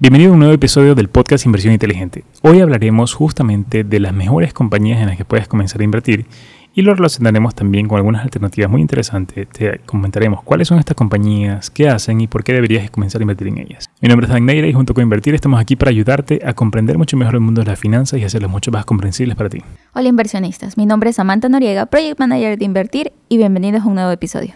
Bienvenido 0.00 0.30
a 0.30 0.34
un 0.34 0.38
nuevo 0.38 0.54
episodio 0.54 0.94
del 0.94 1.08
podcast 1.08 1.44
Inversión 1.44 1.72
Inteligente. 1.72 2.22
Hoy 2.42 2.60
hablaremos 2.60 3.14
justamente 3.14 3.82
de 3.82 3.98
las 3.98 4.14
mejores 4.14 4.52
compañías 4.52 5.00
en 5.00 5.08
las 5.08 5.16
que 5.16 5.24
puedes 5.24 5.48
comenzar 5.48 5.80
a 5.80 5.84
invertir 5.84 6.24
y 6.72 6.82
lo 6.82 6.94
relacionaremos 6.94 7.56
también 7.56 7.88
con 7.88 7.96
algunas 7.96 8.22
alternativas 8.22 8.70
muy 8.70 8.80
interesantes. 8.80 9.48
Te 9.48 9.80
comentaremos 9.86 10.44
cuáles 10.44 10.68
son 10.68 10.78
estas 10.78 10.94
compañías, 10.94 11.68
qué 11.68 11.88
hacen 11.88 12.20
y 12.20 12.28
por 12.28 12.44
qué 12.44 12.52
deberías 12.52 12.88
comenzar 12.92 13.20
a 13.20 13.24
invertir 13.24 13.48
en 13.48 13.58
ellas. 13.58 13.90
Mi 14.00 14.08
nombre 14.08 14.26
es 14.26 14.32
Dan 14.32 14.46
Neira 14.46 14.68
y 14.68 14.72
junto 14.72 14.94
con 14.94 15.02
Invertir 15.02 15.34
estamos 15.34 15.58
aquí 15.58 15.74
para 15.74 15.90
ayudarte 15.90 16.42
a 16.46 16.52
comprender 16.52 16.96
mucho 16.96 17.16
mejor 17.16 17.34
el 17.34 17.40
mundo 17.40 17.62
de 17.62 17.66
las 17.66 17.80
finanzas 17.80 18.20
y 18.20 18.24
hacerlos 18.24 18.52
mucho 18.52 18.70
más 18.70 18.84
comprensibles 18.84 19.36
para 19.36 19.48
ti. 19.48 19.64
Hola 19.94 20.06
inversionistas, 20.06 20.76
mi 20.76 20.86
nombre 20.86 21.10
es 21.10 21.16
Samantha 21.16 21.48
Noriega, 21.48 21.86
Project 21.86 22.20
Manager 22.20 22.56
de 22.56 22.64
Invertir 22.64 23.12
y 23.28 23.36
bienvenidos 23.36 23.82
a 23.82 23.86
un 23.86 23.96
nuevo 23.96 24.12
episodio. 24.12 24.54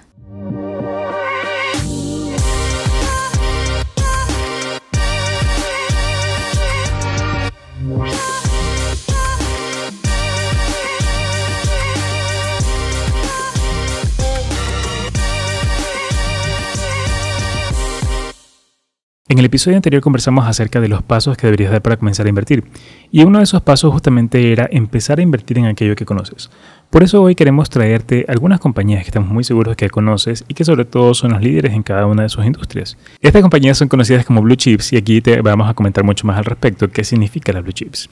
En 19.32 19.39
el 19.39 19.46
episodio 19.46 19.79
anterior 19.79 20.03
conversamos 20.03 20.46
acerca 20.46 20.79
de 20.79 20.89
los 20.89 21.03
pasos 21.03 21.39
que 21.39 21.46
deberías 21.46 21.72
dar 21.72 21.81
para 21.81 21.96
comenzar 21.96 22.27
a 22.27 22.29
invertir, 22.29 22.64
y 23.11 23.25
uno 23.25 23.39
de 23.39 23.45
esos 23.45 23.63
pasos 23.63 23.91
justamente 23.91 24.53
era 24.53 24.68
empezar 24.71 25.21
a 25.21 25.22
invertir 25.22 25.57
en 25.57 25.64
aquello 25.64 25.96
que 25.96 26.05
conoces. 26.05 26.50
Por 26.91 27.03
eso 27.03 27.22
hoy 27.22 27.35
queremos 27.35 27.71
traerte 27.71 28.27
algunas 28.29 28.61
compañías 28.61 29.00
que 29.00 29.08
estamos 29.08 29.31
muy 29.31 29.43
seguros 29.43 29.75
que 29.75 29.89
conoces 29.89 30.45
y 30.49 30.53
que 30.53 30.67
sobre 30.67 30.85
todo 30.85 31.14
son 31.14 31.32
los 31.32 31.41
líderes 31.41 31.72
en 31.72 31.82
cada 31.82 32.05
una 32.05 32.25
de 32.25 32.28
sus 32.28 32.45
industrias. 32.45 32.98
Estas 33.22 33.41
compañías 33.41 33.78
son 33.78 33.89
conocidas 33.89 34.27
como 34.27 34.42
Blue 34.42 34.55
Chips 34.55 34.92
y 34.92 34.98
aquí 34.98 35.22
te 35.22 35.41
vamos 35.41 35.67
a 35.67 35.72
comentar 35.72 36.05
mucho 36.05 36.27
más 36.27 36.36
al 36.36 36.44
respecto 36.44 36.91
qué 36.91 37.03
significa 37.03 37.55
la 37.55 37.62
Blue 37.62 37.72
Chips. 37.72 38.11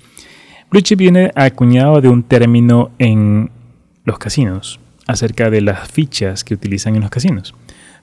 Blue 0.71 0.81
Chip 0.81 1.01
viene 1.01 1.33
acuñado 1.35 2.01
de 2.01 2.09
un 2.09 2.23
término 2.23 2.93
en 2.99 3.51
los 4.07 4.17
casinos 4.17 4.81
acerca 5.07 5.51
de 5.51 5.61
las 5.61 5.87
fichas 5.87 6.45
que 6.45 6.55
utilizan 6.55 6.95
en 6.95 7.03
los 7.03 7.11
casinos. 7.11 7.55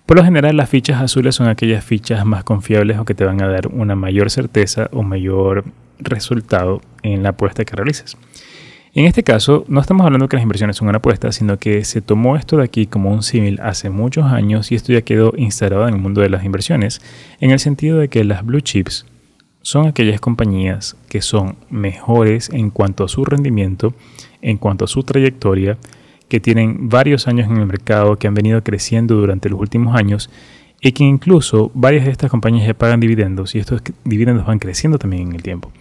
Por 0.08 0.16
lo 0.16 0.24
general, 0.24 0.56
las 0.56 0.70
fichas 0.70 1.02
azules 1.02 1.36
son 1.36 1.50
aquellas 1.50 1.84
fichas 1.84 2.26
más 2.26 2.46
confiables 2.46 2.98
o 2.98 3.04
que 3.04 3.14
te 3.14 3.26
van 3.26 3.44
a 3.44 3.48
dar 3.50 3.68
una 3.68 3.94
mayor 3.94 4.32
certeza 4.32 4.90
o 4.94 5.04
mayor 5.04 5.66
resultado 6.00 6.82
en 7.04 7.24
la 7.24 7.30
apuesta 7.30 7.66
que 7.66 7.76
realices. 7.76 8.16
En 8.94 9.04
este 9.04 9.22
caso, 9.24 9.66
no 9.68 9.82
estamos 9.82 10.06
hablando 10.06 10.30
que 10.30 10.38
las 10.38 10.44
inversiones 10.44 10.78
son 10.78 10.88
una 10.88 11.00
apuesta, 11.00 11.34
sino 11.34 11.60
que 11.60 11.84
se 11.84 12.00
tomó 12.00 12.38
esto 12.38 12.56
de 12.56 12.64
aquí 12.64 12.88
como 12.88 13.12
un 13.12 13.22
símil 13.22 13.60
hace 13.62 13.90
muchos 13.90 14.24
años 14.32 14.72
y 14.72 14.76
esto 14.76 14.94
ya 14.94 15.02
quedó 15.02 15.34
instalado 15.36 15.86
en 15.90 15.96
el 15.96 16.02
mundo 16.02 16.22
de 16.22 16.30
las 16.30 16.46
inversiones, 16.46 17.02
en 17.42 17.52
el 17.52 17.60
sentido 17.60 18.00
de 18.00 18.08
que 18.08 18.24
las 18.24 18.46
blue 18.46 18.62
chips 18.62 19.06
son 19.62 19.88
aquellas 19.88 20.22
compañías 20.22 20.96
que 21.10 21.22
son 21.22 21.58
mejores 21.70 22.50
en 22.54 22.70
cuanto 22.70 23.04
a 23.04 23.10
su 23.10 23.26
rendimiento, 23.26 23.94
en 24.42 24.56
cuanto 24.58 24.86
a 24.86 24.88
su 24.88 25.04
trayectoria, 25.04 25.78
que 26.28 26.40
tienen 26.40 26.90
varios 26.90 27.28
años 27.28 27.50
en 27.50 27.58
el 27.58 27.66
mercado, 27.66 28.18
que 28.18 28.28
han 28.28 28.34
venido 28.34 28.62
creciendo 28.64 29.16
durante 29.16 29.50
los 29.50 29.60
últimos 29.60 29.96
años 29.96 30.30
y 30.82 30.92
que 30.92 31.04
incluso 31.04 31.72
varias 31.74 32.06
de 32.06 32.12
estas 32.12 32.30
compañías 32.30 32.68
ya 32.68 32.74
pagan 32.74 33.00
dividendos 33.00 33.56
y 33.56 33.60
estos 33.60 33.82
dividendos 34.04 34.46
van 34.46 34.60
creciendo 34.60 35.00
también 35.00 35.30
en 35.30 35.36
el 35.36 35.44
tiempo. 35.44 35.72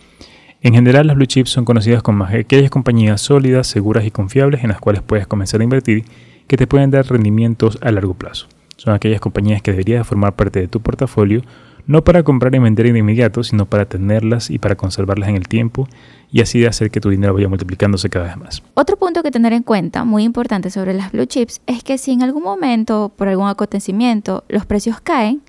En 0.63 0.75
general, 0.75 1.07
las 1.07 1.17
blue 1.17 1.27
chips 1.27 1.51
son 1.51 1.65
conocidas 1.65 2.03
como 2.03 2.25
aquellas 2.25 2.71
compañías 2.71 3.21
sólidas, 3.21 3.67
seguras 3.67 4.05
y 4.05 4.11
confiables 4.11 4.65
en 4.65 4.71
las 4.71 4.81
cuales 4.81 5.03
puedes 5.03 5.27
comenzar 5.27 5.61
a 5.61 5.65
invertir 5.65 6.05
que 6.47 6.57
te 6.57 6.67
pueden 6.67 6.91
dar 6.91 7.07
rendimientos 7.07 7.79
a 7.83 7.91
largo 7.91 8.15
plazo. 8.15 8.49
Son 8.77 8.95
aquellas 8.95 9.21
compañías 9.21 9.63
que 9.63 9.73
deberías 9.73 10.07
formar 10.07 10.35
parte 10.35 10.61
de 10.61 10.69
tu 10.69 10.81
portafolio 10.81 11.43
no 11.87 12.03
para 12.03 12.23
comprar 12.23 12.55
y 12.55 12.59
vender 12.59 12.93
de 12.93 12.99
inmediato, 12.99 13.43
sino 13.43 13.67
para 13.67 13.87
tenerlas 13.87 14.51
y 14.51 14.59
para 14.59 14.77
conservarlas 14.77 15.29
en 15.29 15.37
el 15.37 15.49
tiempo 15.49 15.89
y 16.31 16.41
así 16.41 16.65
hacer 16.65 16.91
que 16.91 17.01
tu 17.01 17.11
dinero 17.11 17.35
vaya 17.35 17.49
multiplicándose 17.49 18.11
cada 18.11 18.27
vez 18.27 18.37
más. 18.37 18.63
Otro 18.75 18.97
punto 18.97 19.23
que 19.23 19.31
tener 19.31 19.53
en 19.53 19.63
cuenta, 19.63 20.05
muy 20.05 20.25
importante 20.25 20.71
sobre 20.71 20.95
las 20.95 21.13
blue 21.13 21.27
chips, 21.27 21.61
es 21.67 21.83
que 21.83 21.99
si 21.99 22.13
en 22.13 22.23
algún 22.23 22.43
momento, 22.43 23.13
por 23.15 23.29
algún 23.29 23.49
acontecimiento, 23.49 24.45
los 24.49 24.67
precios 24.67 25.01
caen, 25.01 25.43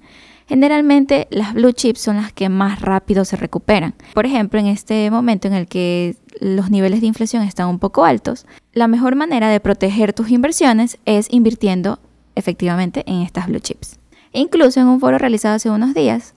generalmente 0.47 1.27
las 1.31 1.53
blue 1.53 1.73
chips 1.73 1.99
son 1.99 2.17
las 2.17 2.31
que 2.31 2.49
más 2.49 2.81
rápido 2.81 3.25
se 3.25 3.35
recuperan. 3.35 3.95
Por 4.13 4.25
ejemplo, 4.25 4.59
en 4.59 4.67
este 4.67 5.09
momento 5.11 5.47
en 5.47 5.53
el 5.53 5.67
que 5.67 6.15
los 6.39 6.69
niveles 6.69 7.01
de 7.01 7.07
inflación 7.07 7.43
están 7.43 7.67
un 7.67 7.79
poco 7.79 8.05
altos, 8.05 8.45
la 8.73 8.87
mejor 8.87 9.15
manera 9.15 9.49
de 9.49 9.59
proteger 9.59 10.13
tus 10.13 10.29
inversiones 10.29 10.99
es 11.05 11.27
invirtiendo 11.31 11.99
efectivamente 12.35 13.03
en 13.07 13.23
estas 13.23 13.47
blue 13.47 13.59
chips. 13.59 13.99
Incluso 14.37 14.79
en 14.79 14.87
un 14.87 14.99
foro 14.99 15.17
realizado 15.17 15.55
hace 15.55 15.71
unos 15.71 15.95
días, 15.95 16.35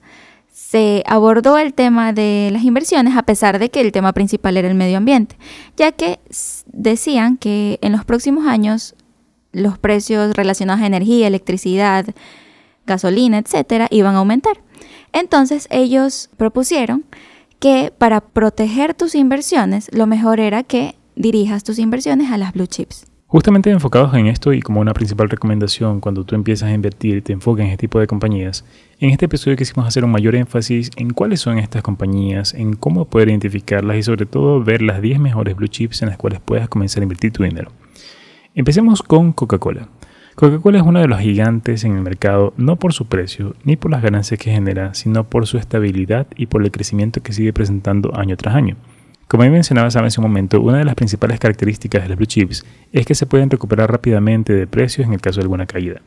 se 0.51 1.03
abordó 1.05 1.59
el 1.59 1.75
tema 1.75 2.13
de 2.13 2.49
las 2.51 2.63
inversiones 2.63 3.15
a 3.15 3.21
pesar 3.21 3.59
de 3.59 3.69
que 3.69 3.79
el 3.79 3.91
tema 3.91 4.11
principal 4.11 4.57
era 4.57 4.67
el 4.67 4.73
medio 4.73 4.97
ambiente, 4.97 5.37
ya 5.77 5.91
que 5.91 6.19
decían 6.65 7.37
que 7.37 7.77
en 7.81 7.91
los 7.91 8.03
próximos 8.03 8.47
años 8.47 8.95
los 9.51 9.77
precios 9.77 10.33
relacionados 10.35 10.81
a 10.81 10.87
energía, 10.87 11.27
electricidad, 11.27 12.07
gasolina, 12.87 13.37
etcétera, 13.37 13.87
iban 13.91 14.15
a 14.15 14.19
aumentar. 14.19 14.61
Entonces 15.13 15.67
ellos 15.69 16.31
propusieron 16.37 17.05
que 17.59 17.93
para 17.95 18.21
proteger 18.21 18.95
tus 18.95 19.13
inversiones, 19.13 19.89
lo 19.93 20.07
mejor 20.07 20.39
era 20.39 20.63
que 20.63 20.95
dirijas 21.15 21.63
tus 21.63 21.77
inversiones 21.77 22.31
a 22.31 22.37
las 22.37 22.53
blue 22.53 22.65
chips. 22.65 23.10
Justamente 23.31 23.69
enfocados 23.69 24.13
en 24.15 24.27
esto 24.27 24.51
y 24.51 24.61
como 24.61 24.81
una 24.81 24.93
principal 24.93 25.29
recomendación 25.29 26.01
cuando 26.01 26.25
tú 26.25 26.35
empiezas 26.35 26.67
a 26.67 26.73
invertir 26.73 27.23
te 27.23 27.31
enfocas 27.31 27.63
en 27.63 27.71
este 27.71 27.87
tipo 27.87 27.97
de 27.97 28.05
compañías, 28.05 28.65
en 28.99 29.09
este 29.09 29.23
episodio 29.23 29.55
quisimos 29.55 29.87
hacer 29.87 30.03
un 30.03 30.11
mayor 30.11 30.35
énfasis 30.35 30.91
en 30.97 31.11
cuáles 31.11 31.39
son 31.39 31.57
estas 31.57 31.81
compañías, 31.81 32.53
en 32.53 32.73
cómo 32.73 33.05
poder 33.05 33.29
identificarlas 33.29 33.95
y 33.95 34.03
sobre 34.03 34.25
todo 34.25 34.61
ver 34.61 34.81
las 34.81 35.01
10 35.01 35.21
mejores 35.21 35.55
blue 35.55 35.69
chips 35.69 36.01
en 36.01 36.09
las 36.09 36.17
cuales 36.17 36.41
puedas 36.41 36.67
comenzar 36.67 36.99
a 36.99 37.03
invertir 37.03 37.31
tu 37.31 37.43
dinero. 37.43 37.71
Empecemos 38.53 39.01
con 39.01 39.31
Coca-Cola. 39.31 39.87
Coca-Cola 40.35 40.79
es 40.79 40.83
uno 40.83 40.99
de 40.99 41.07
los 41.07 41.21
gigantes 41.21 41.85
en 41.85 41.95
el 41.95 42.01
mercado 42.01 42.53
no 42.57 42.75
por 42.75 42.91
su 42.91 43.05
precio 43.05 43.55
ni 43.63 43.77
por 43.77 43.91
las 43.91 44.01
ganancias 44.01 44.41
que 44.41 44.51
genera, 44.51 44.93
sino 44.93 45.23
por 45.23 45.47
su 45.47 45.57
estabilidad 45.57 46.27
y 46.35 46.47
por 46.47 46.63
el 46.63 46.71
crecimiento 46.71 47.23
que 47.23 47.31
sigue 47.31 47.53
presentando 47.53 48.13
año 48.13 48.35
tras 48.35 48.55
año. 48.55 48.75
Como 49.31 49.49
mencionaba 49.49 49.89
Sam 49.89 50.03
hace 50.03 50.19
un 50.19 50.27
momento, 50.27 50.59
una 50.59 50.79
de 50.79 50.83
las 50.83 50.95
principales 50.95 51.39
características 51.39 52.03
de 52.03 52.09
las 52.09 52.17
blue 52.17 52.25
chips 52.25 52.65
es 52.91 53.05
que 53.05 53.15
se 53.15 53.25
pueden 53.25 53.49
recuperar 53.49 53.89
rápidamente 53.89 54.51
de 54.51 54.67
precios 54.67 55.07
en 55.07 55.13
el 55.13 55.21
caso 55.21 55.39
de 55.39 55.43
alguna 55.43 55.67
caída. 55.67 56.01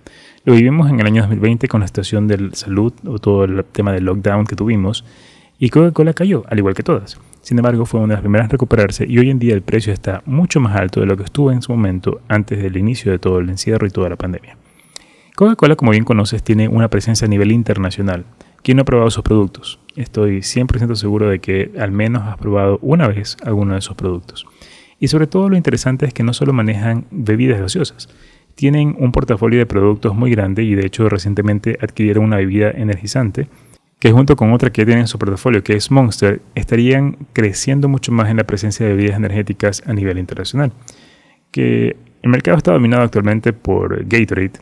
Lo 0.45 0.53
vivimos 0.53 0.91
en 0.91 1.01
el 1.01 1.07
año 1.07 1.23
2020 1.23 1.67
con 1.67 1.81
la 1.81 1.87
situación 1.87 2.29
de 2.29 2.51
salud 2.53 2.93
o 3.07 3.19
todo 3.19 3.45
el 3.45 3.65
tema 3.65 3.95
del 3.95 4.05
lockdown 4.05 4.45
que 4.45 4.57
tuvimos 4.57 5.07
y 5.59 5.71
Coca-Cola 5.71 6.13
cayó, 6.13 6.45
al 6.51 6.59
igual 6.59 6.75
que 6.75 6.83
todas. 6.83 7.19
Sin 7.41 7.59
embargo, 7.59 7.87
fue 7.87 8.01
una 8.01 8.09
de 8.09 8.17
las 8.17 8.21
primeras 8.21 8.45
en 8.45 8.51
recuperarse 8.51 9.07
y 9.09 9.19
hoy 9.19 9.31
en 9.31 9.39
día 9.39 9.55
el 9.55 9.63
precio 9.63 9.95
está 9.95 10.23
mucho 10.27 10.61
más 10.61 10.77
alto 10.77 11.01
de 11.01 11.07
lo 11.07 11.17
que 11.17 11.25
estuvo 11.25 11.51
en 11.51 11.63
su 11.63 11.73
momento 11.73 12.21
antes 12.29 12.63
del 12.63 12.77
inicio 12.77 13.11
de 13.11 13.19
todo 13.19 13.39
el 13.39 13.49
encierro 13.49 13.87
y 13.87 13.91
toda 13.91 14.11
la 14.11 14.17
pandemia. 14.17 14.59
Coca-Cola, 15.35 15.77
como 15.77 15.93
bien 15.93 16.05
conoces, 16.05 16.43
tiene 16.43 16.69
una 16.69 16.89
presencia 16.89 17.25
a 17.25 17.31
nivel 17.31 17.53
internacional. 17.53 18.27
¿Quién 18.65 18.79
no 18.79 18.83
ha 18.83 18.87
probado 18.87 19.11
sus 19.11 19.23
productos? 19.23 19.79
Estoy 19.95 20.39
100% 20.39 20.95
seguro 20.95 21.29
de 21.29 21.39
que 21.39 21.73
al 21.79 21.93
menos 21.93 22.23
has 22.23 22.39
probado 22.39 22.79
una 22.81 23.07
vez 23.07 23.37
alguno 23.45 23.75
de 23.75 23.81
esos 23.81 23.95
productos. 23.95 24.47
Y 24.99 25.09
sobre 25.09 25.27
todo 25.27 25.51
lo 25.51 25.57
interesante 25.59 26.07
es 26.07 26.15
que 26.15 26.23
no 26.23 26.33
solo 26.33 26.55
manejan 26.55 27.05
bebidas 27.11 27.61
gaseosas, 27.61 28.09
tienen 28.55 28.97
un 28.99 29.13
portafolio 29.13 29.59
de 29.59 29.67
productos 29.67 30.15
muy 30.15 30.31
grande 30.31 30.63
y 30.63 30.75
de 30.77 30.87
hecho 30.87 31.11
recientemente 31.11 31.77
adquirieron 31.79 32.25
una 32.25 32.39
bebida 32.39 32.71
energizante 32.71 33.49
que 33.99 34.13
junto 34.13 34.35
con 34.35 34.51
otra 34.55 34.71
que 34.71 34.87
tienen 34.87 35.03
en 35.03 35.09
su 35.09 35.19
portafolio 35.19 35.63
que 35.63 35.75
es 35.75 35.91
Monster 35.91 36.41
estarían 36.55 37.19
creciendo 37.35 37.91
mucho 37.91 38.13
más 38.13 38.31
en 38.31 38.39
la 38.39 38.45
presencia 38.45 38.87
de 38.87 38.95
bebidas 38.95 39.19
energéticas 39.19 39.83
a 39.87 39.93
nivel 39.93 40.19
internacional. 40.19 40.73
Que 41.51 41.97
el 42.23 42.31
mercado 42.31 42.57
está 42.57 42.73
dominado 42.73 43.03
actualmente 43.03 43.53
por 43.53 44.07
Gatorade, 44.07 44.53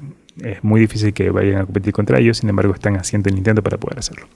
es 0.40 0.62
muy 0.64 0.80
difícil 0.80 1.12
que 1.12 1.30
vayan 1.30 1.60
a 1.60 1.64
competir 1.64 1.92
contra 1.92 2.18
ellos, 2.18 2.38
sin 2.38 2.48
embargo 2.48 2.74
están 2.74 2.96
haciendo 2.96 3.28
el 3.28 3.36
intento 3.36 3.62
para 3.62 3.78
poder 3.78 3.98
hacerlo. 3.98 4.26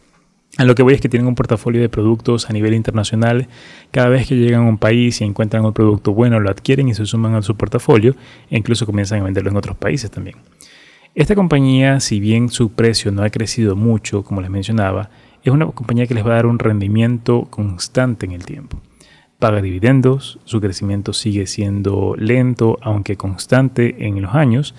A 0.58 0.64
lo 0.64 0.74
que 0.74 0.82
voy 0.82 0.94
es 0.94 1.00
que 1.00 1.08
tienen 1.08 1.26
un 1.26 1.34
portafolio 1.34 1.82
de 1.82 1.90
productos 1.90 2.48
a 2.48 2.52
nivel 2.52 2.72
internacional. 2.72 3.48
Cada 3.90 4.08
vez 4.08 4.26
que 4.26 4.36
llegan 4.36 4.62
a 4.62 4.68
un 4.68 4.78
país 4.78 5.20
y 5.20 5.24
encuentran 5.24 5.64
un 5.64 5.74
producto 5.74 6.14
bueno, 6.14 6.40
lo 6.40 6.48
adquieren 6.48 6.88
y 6.88 6.94
se 6.94 7.04
suman 7.04 7.34
a 7.34 7.42
su 7.42 7.56
portafolio 7.56 8.16
e 8.50 8.56
incluso 8.56 8.86
comienzan 8.86 9.20
a 9.20 9.24
venderlo 9.24 9.50
en 9.50 9.56
otros 9.56 9.76
países 9.76 10.10
también. 10.10 10.36
Esta 11.14 11.34
compañía, 11.34 12.00
si 12.00 12.20
bien 12.20 12.48
su 12.48 12.72
precio 12.72 13.12
no 13.12 13.22
ha 13.22 13.30
crecido 13.30 13.76
mucho, 13.76 14.22
como 14.22 14.40
les 14.40 14.50
mencionaba, 14.50 15.10
es 15.42 15.52
una 15.52 15.66
compañía 15.66 16.06
que 16.06 16.14
les 16.14 16.24
va 16.24 16.32
a 16.32 16.36
dar 16.36 16.46
un 16.46 16.58
rendimiento 16.58 17.46
constante 17.50 18.24
en 18.26 18.32
el 18.32 18.44
tiempo. 18.44 18.80
Paga 19.38 19.60
dividendos, 19.60 20.38
su 20.44 20.62
crecimiento 20.62 21.12
sigue 21.12 21.46
siendo 21.46 22.14
lento, 22.16 22.78
aunque 22.80 23.16
constante 23.16 24.06
en 24.06 24.22
los 24.22 24.34
años, 24.34 24.74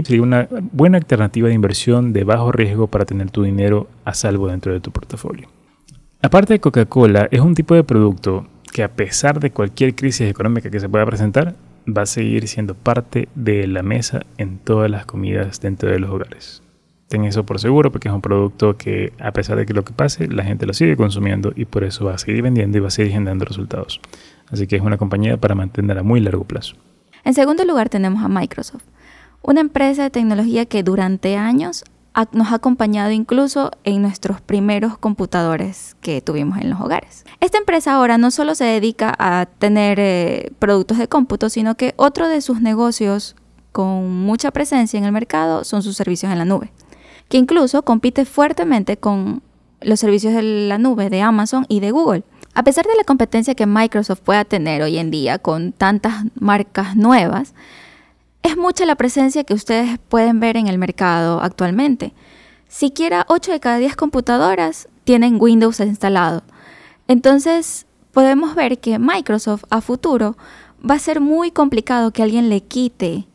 y 0.00 0.04
sería 0.04 0.22
una 0.22 0.48
buena 0.72 0.98
alternativa 0.98 1.48
de 1.48 1.54
inversión 1.54 2.12
de 2.12 2.24
bajo 2.24 2.52
riesgo 2.52 2.86
para 2.86 3.04
tener 3.04 3.30
tu 3.30 3.42
dinero 3.42 3.88
a 4.04 4.14
salvo 4.14 4.48
dentro 4.48 4.72
de 4.72 4.80
tu 4.80 4.90
portafolio. 4.90 5.48
Aparte 6.22 6.54
de 6.54 6.60
Coca-Cola, 6.60 7.28
es 7.30 7.40
un 7.40 7.54
tipo 7.54 7.74
de 7.74 7.84
producto 7.84 8.46
que 8.72 8.82
a 8.82 8.88
pesar 8.88 9.40
de 9.40 9.50
cualquier 9.50 9.94
crisis 9.94 10.28
económica 10.28 10.70
que 10.70 10.80
se 10.80 10.88
pueda 10.88 11.06
presentar, 11.06 11.54
va 11.86 12.02
a 12.02 12.06
seguir 12.06 12.46
siendo 12.48 12.74
parte 12.74 13.28
de 13.34 13.66
la 13.66 13.82
mesa 13.82 14.22
en 14.38 14.58
todas 14.58 14.90
las 14.90 15.06
comidas 15.06 15.60
dentro 15.60 15.90
de 15.90 15.98
los 15.98 16.10
hogares. 16.10 16.62
Ten 17.08 17.24
eso 17.24 17.44
por 17.44 17.58
seguro 17.58 17.90
porque 17.90 18.08
es 18.08 18.14
un 18.14 18.20
producto 18.20 18.76
que 18.76 19.12
a 19.18 19.32
pesar 19.32 19.56
de 19.56 19.66
que 19.66 19.74
lo 19.74 19.84
que 19.84 19.92
pase, 19.92 20.28
la 20.28 20.44
gente 20.44 20.66
lo 20.66 20.72
sigue 20.72 20.96
consumiendo 20.96 21.52
y 21.56 21.64
por 21.64 21.82
eso 21.84 22.04
va 22.04 22.14
a 22.14 22.18
seguir 22.18 22.42
vendiendo 22.42 22.78
y 22.78 22.80
va 22.80 22.88
a 22.88 22.92
seguir 22.92 23.12
generando 23.12 23.44
resultados. 23.44 24.00
Así 24.48 24.66
que 24.66 24.76
es 24.76 24.82
una 24.82 24.96
compañía 24.96 25.36
para 25.36 25.54
mantener 25.54 25.98
a 25.98 26.02
muy 26.02 26.20
largo 26.20 26.44
plazo. 26.44 26.76
En 27.24 27.34
segundo 27.34 27.64
lugar 27.64 27.88
tenemos 27.88 28.22
a 28.22 28.28
Microsoft, 28.28 28.84
una 29.42 29.60
empresa 29.60 30.02
de 30.02 30.10
tecnología 30.10 30.66
que 30.66 30.82
durante 30.82 31.36
años 31.36 31.84
nos 32.32 32.52
ha 32.52 32.56
acompañado 32.56 33.10
incluso 33.12 33.70
en 33.84 34.02
nuestros 34.02 34.40
primeros 34.40 34.98
computadores 34.98 35.96
que 36.00 36.20
tuvimos 36.20 36.58
en 36.58 36.70
los 36.70 36.80
hogares. 36.80 37.24
Esta 37.40 37.58
empresa 37.58 37.94
ahora 37.94 38.18
no 38.18 38.30
solo 38.30 38.54
se 38.54 38.64
dedica 38.64 39.14
a 39.18 39.46
tener 39.58 39.98
eh, 40.00 40.52
productos 40.58 40.98
de 40.98 41.08
cómputo, 41.08 41.48
sino 41.48 41.76
que 41.76 41.94
otro 41.96 42.28
de 42.28 42.40
sus 42.40 42.60
negocios 42.60 43.36
con 43.72 44.10
mucha 44.24 44.50
presencia 44.50 44.98
en 44.98 45.04
el 45.04 45.12
mercado 45.12 45.64
son 45.64 45.82
sus 45.82 45.96
servicios 45.96 46.30
en 46.32 46.38
la 46.38 46.44
nube, 46.44 46.72
que 47.28 47.38
incluso 47.38 47.82
compite 47.82 48.24
fuertemente 48.24 48.96
con 48.96 49.42
los 49.80 50.00
servicios 50.00 50.34
de 50.34 50.42
la 50.42 50.78
nube 50.78 51.08
de 51.08 51.22
Amazon 51.22 51.64
y 51.68 51.80
de 51.80 51.90
Google. 51.90 52.24
A 52.52 52.64
pesar 52.64 52.84
de 52.84 52.96
la 52.96 53.04
competencia 53.04 53.54
que 53.54 53.66
Microsoft 53.66 54.20
pueda 54.20 54.44
tener 54.44 54.82
hoy 54.82 54.98
en 54.98 55.10
día 55.10 55.38
con 55.38 55.72
tantas 55.72 56.24
marcas 56.34 56.96
nuevas, 56.96 57.54
es 58.42 58.56
mucha 58.56 58.86
la 58.86 58.96
presencia 58.96 59.44
que 59.44 59.54
ustedes 59.54 59.98
pueden 60.08 60.40
ver 60.40 60.56
en 60.56 60.66
el 60.66 60.78
mercado 60.78 61.40
actualmente. 61.40 62.12
Siquiera 62.68 63.26
8 63.28 63.52
de 63.52 63.60
cada 63.60 63.78
10 63.78 63.96
computadoras 63.96 64.88
tienen 65.04 65.40
Windows 65.40 65.80
instalado. 65.80 66.42
Entonces, 67.08 67.86
podemos 68.12 68.54
ver 68.54 68.78
que 68.78 68.98
Microsoft 68.98 69.64
a 69.70 69.80
futuro 69.80 70.36
va 70.88 70.94
a 70.94 71.00
ser 71.00 71.20
muy 71.20 71.50
complicado 71.50 72.12
que 72.12 72.22
alguien 72.22 72.48
le 72.48 72.62
quite 72.62 73.26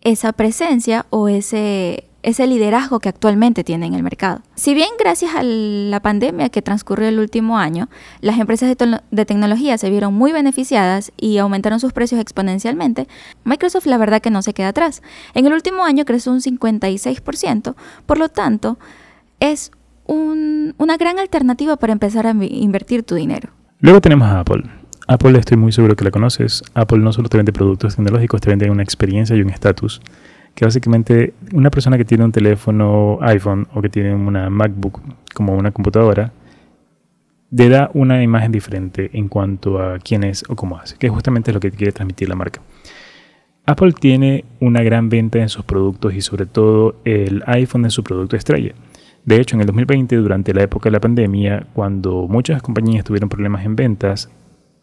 esa 0.00 0.32
presencia 0.32 1.06
o 1.10 1.28
ese 1.28 2.08
ese 2.22 2.46
liderazgo 2.46 3.00
que 3.00 3.08
actualmente 3.08 3.64
tiene 3.64 3.86
en 3.86 3.94
el 3.94 4.02
mercado. 4.02 4.42
Si 4.54 4.74
bien 4.74 4.90
gracias 4.98 5.34
a 5.34 5.42
la 5.42 6.00
pandemia 6.00 6.48
que 6.50 6.62
transcurrió 6.62 7.08
el 7.08 7.18
último 7.18 7.58
año, 7.58 7.88
las 8.20 8.38
empresas 8.38 8.68
de, 8.68 9.24
tecnología 9.24 9.76
se 9.78 9.90
vieron 9.90 10.14
muy 10.14 10.32
beneficiadas 10.32 11.12
y 11.16 11.38
aumentaron 11.38 11.80
sus 11.80 11.92
precios 11.92 12.20
exponencialmente, 12.20 13.08
Microsoft 13.44 13.86
la 13.86 13.98
verdad 13.98 14.22
que 14.22 14.30
no 14.30 14.42
se 14.42 14.54
queda 14.54 14.68
atrás. 14.68 15.02
En 15.34 15.46
el 15.46 15.52
último 15.52 15.84
año 15.84 16.04
creció 16.04 16.32
un 16.32 16.40
56%, 16.40 17.74
por 18.06 18.18
lo 18.18 18.28
tanto, 18.28 18.78
es 19.40 19.72
una 20.06 20.96
gran 20.96 21.18
alternativa 21.18 21.76
para 21.76 21.92
empezar 21.92 22.26
a 22.26 22.30
invertir 22.30 23.02
tu 23.02 23.14
dinero. 23.14 23.50
Luego 23.80 24.00
tenemos 24.00 24.28
a 24.28 24.40
Apple. 24.40 24.64
Apple 25.08 25.36
estoy 25.38 25.56
muy 25.56 25.72
seguro 25.72 25.96
que 25.96 26.04
la 26.04 26.10
conoces. 26.10 26.62
Apple 26.74 26.98
no 26.98 27.12
solo 27.12 27.28
te 27.28 27.36
vende 27.36 27.52
productos 27.52 27.96
tecnológicos, 27.96 28.40
te 28.40 28.50
vende 28.50 28.70
una 28.70 28.82
experiencia 28.82 29.34
y 29.34 29.42
un 29.42 29.50
estatus 29.50 30.00
que 30.54 30.64
básicamente 30.64 31.34
una 31.52 31.70
persona 31.70 31.96
que 31.96 32.04
tiene 32.04 32.24
un 32.24 32.32
teléfono 32.32 33.18
iPhone 33.22 33.66
o 33.74 33.80
que 33.80 33.88
tiene 33.88 34.14
una 34.14 34.50
MacBook 34.50 35.00
como 35.34 35.54
una 35.54 35.70
computadora, 35.70 36.32
le 37.50 37.68
da 37.68 37.90
una 37.94 38.22
imagen 38.22 38.50
diferente 38.50 39.10
en 39.12 39.28
cuanto 39.28 39.78
a 39.78 39.98
quién 39.98 40.24
es 40.24 40.44
o 40.48 40.56
cómo 40.56 40.78
hace, 40.78 40.96
que 40.96 41.08
justamente 41.08 41.50
es 41.50 41.54
lo 41.54 41.60
que 41.60 41.70
quiere 41.70 41.92
transmitir 41.92 42.28
la 42.28 42.34
marca. 42.34 42.60
Apple 43.64 43.92
tiene 43.92 44.44
una 44.60 44.82
gran 44.82 45.08
venta 45.08 45.38
en 45.38 45.48
sus 45.48 45.64
productos 45.64 46.14
y 46.14 46.20
sobre 46.20 46.46
todo 46.46 46.96
el 47.04 47.42
iPhone 47.46 47.86
es 47.86 47.92
su 47.92 48.02
producto 48.02 48.36
estrella. 48.36 48.74
De 49.24 49.40
hecho, 49.40 49.54
en 49.54 49.60
el 49.60 49.66
2020, 49.66 50.16
durante 50.16 50.52
la 50.52 50.62
época 50.62 50.88
de 50.88 50.92
la 50.92 51.00
pandemia, 51.00 51.66
cuando 51.72 52.26
muchas 52.26 52.60
compañías 52.60 53.04
tuvieron 53.04 53.28
problemas 53.28 53.64
en 53.64 53.76
ventas, 53.76 54.30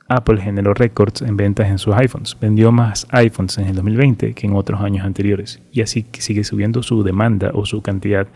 Apple 0.10 0.42
generó 0.42 0.74
récords 0.74 1.22
en 1.22 1.38
ventas 1.38 1.70
en 1.70 1.78
sus 1.78 1.96
iPhones. 1.96 2.36
Vendió 2.40 2.72
más 2.72 3.08
iPhones 3.12 3.58
en 3.60 3.68
el 3.68 3.76
2020 3.76 4.34
que 4.34 4.48
en 4.48 4.56
otros 4.56 4.82
años 4.82 5.06
anteriores. 5.06 5.62
Y 5.72 5.82
así 5.82 6.06
sigue 6.14 6.44
subiendo 6.44 6.84
su 6.84 7.04
demanda 7.04 7.52
o 7.54 7.66
su 7.66 7.82
cantidad 7.82 8.28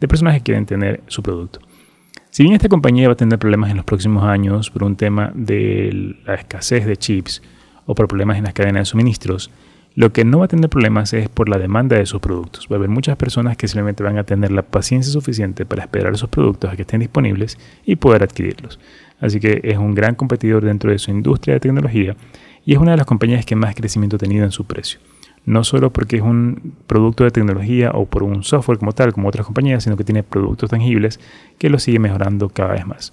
de 0.00 0.08
personas 0.08 0.34
que 0.34 0.40
quieren 0.40 0.66
tener 0.66 1.02
su 1.06 1.22
producto. 1.22 1.60
Si 2.30 2.42
bien 2.42 2.54
esta 2.54 2.68
compañía 2.68 3.08
va 3.08 3.12
a 3.12 3.16
tener 3.16 3.38
problemas 3.38 3.70
en 3.70 3.76
los 3.76 3.84
próximos 3.84 4.24
años 4.24 4.70
por 4.70 4.84
un 4.84 4.96
tema 4.96 5.30
de 5.34 6.16
la 6.24 6.34
escasez 6.34 6.86
de 6.86 6.96
chips 6.96 7.42
o 7.86 7.94
por 7.94 8.08
problemas 8.08 8.38
en 8.38 8.44
las 8.44 8.54
cadenas 8.54 8.82
de 8.82 8.84
suministros, 8.86 9.50
lo 9.96 10.12
que 10.12 10.24
no 10.24 10.38
va 10.38 10.44
a 10.44 10.48
tener 10.48 10.70
problemas 10.70 11.12
es 11.12 11.28
por 11.28 11.48
la 11.48 11.58
demanda 11.58 11.96
de 11.98 12.06
sus 12.06 12.20
productos. 12.20 12.68
Va 12.70 12.76
a 12.76 12.78
haber 12.78 12.88
muchas 12.88 13.16
personas 13.16 13.56
que 13.56 13.66
simplemente 13.66 14.04
van 14.04 14.18
a 14.18 14.24
tener 14.24 14.52
la 14.52 14.62
paciencia 14.62 15.12
suficiente 15.12 15.66
para 15.66 15.82
esperar 15.82 16.12
esos 16.12 16.28
productos 16.28 16.72
a 16.72 16.76
que 16.76 16.82
estén 16.82 17.00
disponibles 17.00 17.58
y 17.84 17.96
poder 17.96 18.22
adquirirlos. 18.22 18.78
Así 19.20 19.38
que 19.38 19.60
es 19.62 19.78
un 19.78 19.94
gran 19.94 20.14
competidor 20.14 20.64
dentro 20.64 20.90
de 20.90 20.98
su 20.98 21.10
industria 21.10 21.54
de 21.54 21.60
tecnología 21.60 22.16
y 22.64 22.72
es 22.72 22.78
una 22.78 22.92
de 22.92 22.96
las 22.96 23.06
compañías 23.06 23.44
que 23.44 23.56
más 23.56 23.74
crecimiento 23.74 24.16
ha 24.16 24.18
tenido 24.18 24.44
en 24.44 24.50
su 24.50 24.64
precio. 24.64 24.98
No 25.46 25.64
solo 25.64 25.92
porque 25.92 26.16
es 26.16 26.22
un 26.22 26.74
producto 26.86 27.24
de 27.24 27.30
tecnología 27.30 27.92
o 27.94 28.06
por 28.06 28.22
un 28.22 28.42
software 28.42 28.78
como 28.78 28.92
tal, 28.92 29.12
como 29.12 29.28
otras 29.28 29.46
compañías, 29.46 29.84
sino 29.84 29.96
que 29.96 30.04
tiene 30.04 30.22
productos 30.22 30.70
tangibles 30.70 31.18
que 31.58 31.70
lo 31.70 31.78
sigue 31.78 31.98
mejorando 31.98 32.48
cada 32.48 32.72
vez 32.72 32.86
más. 32.86 33.12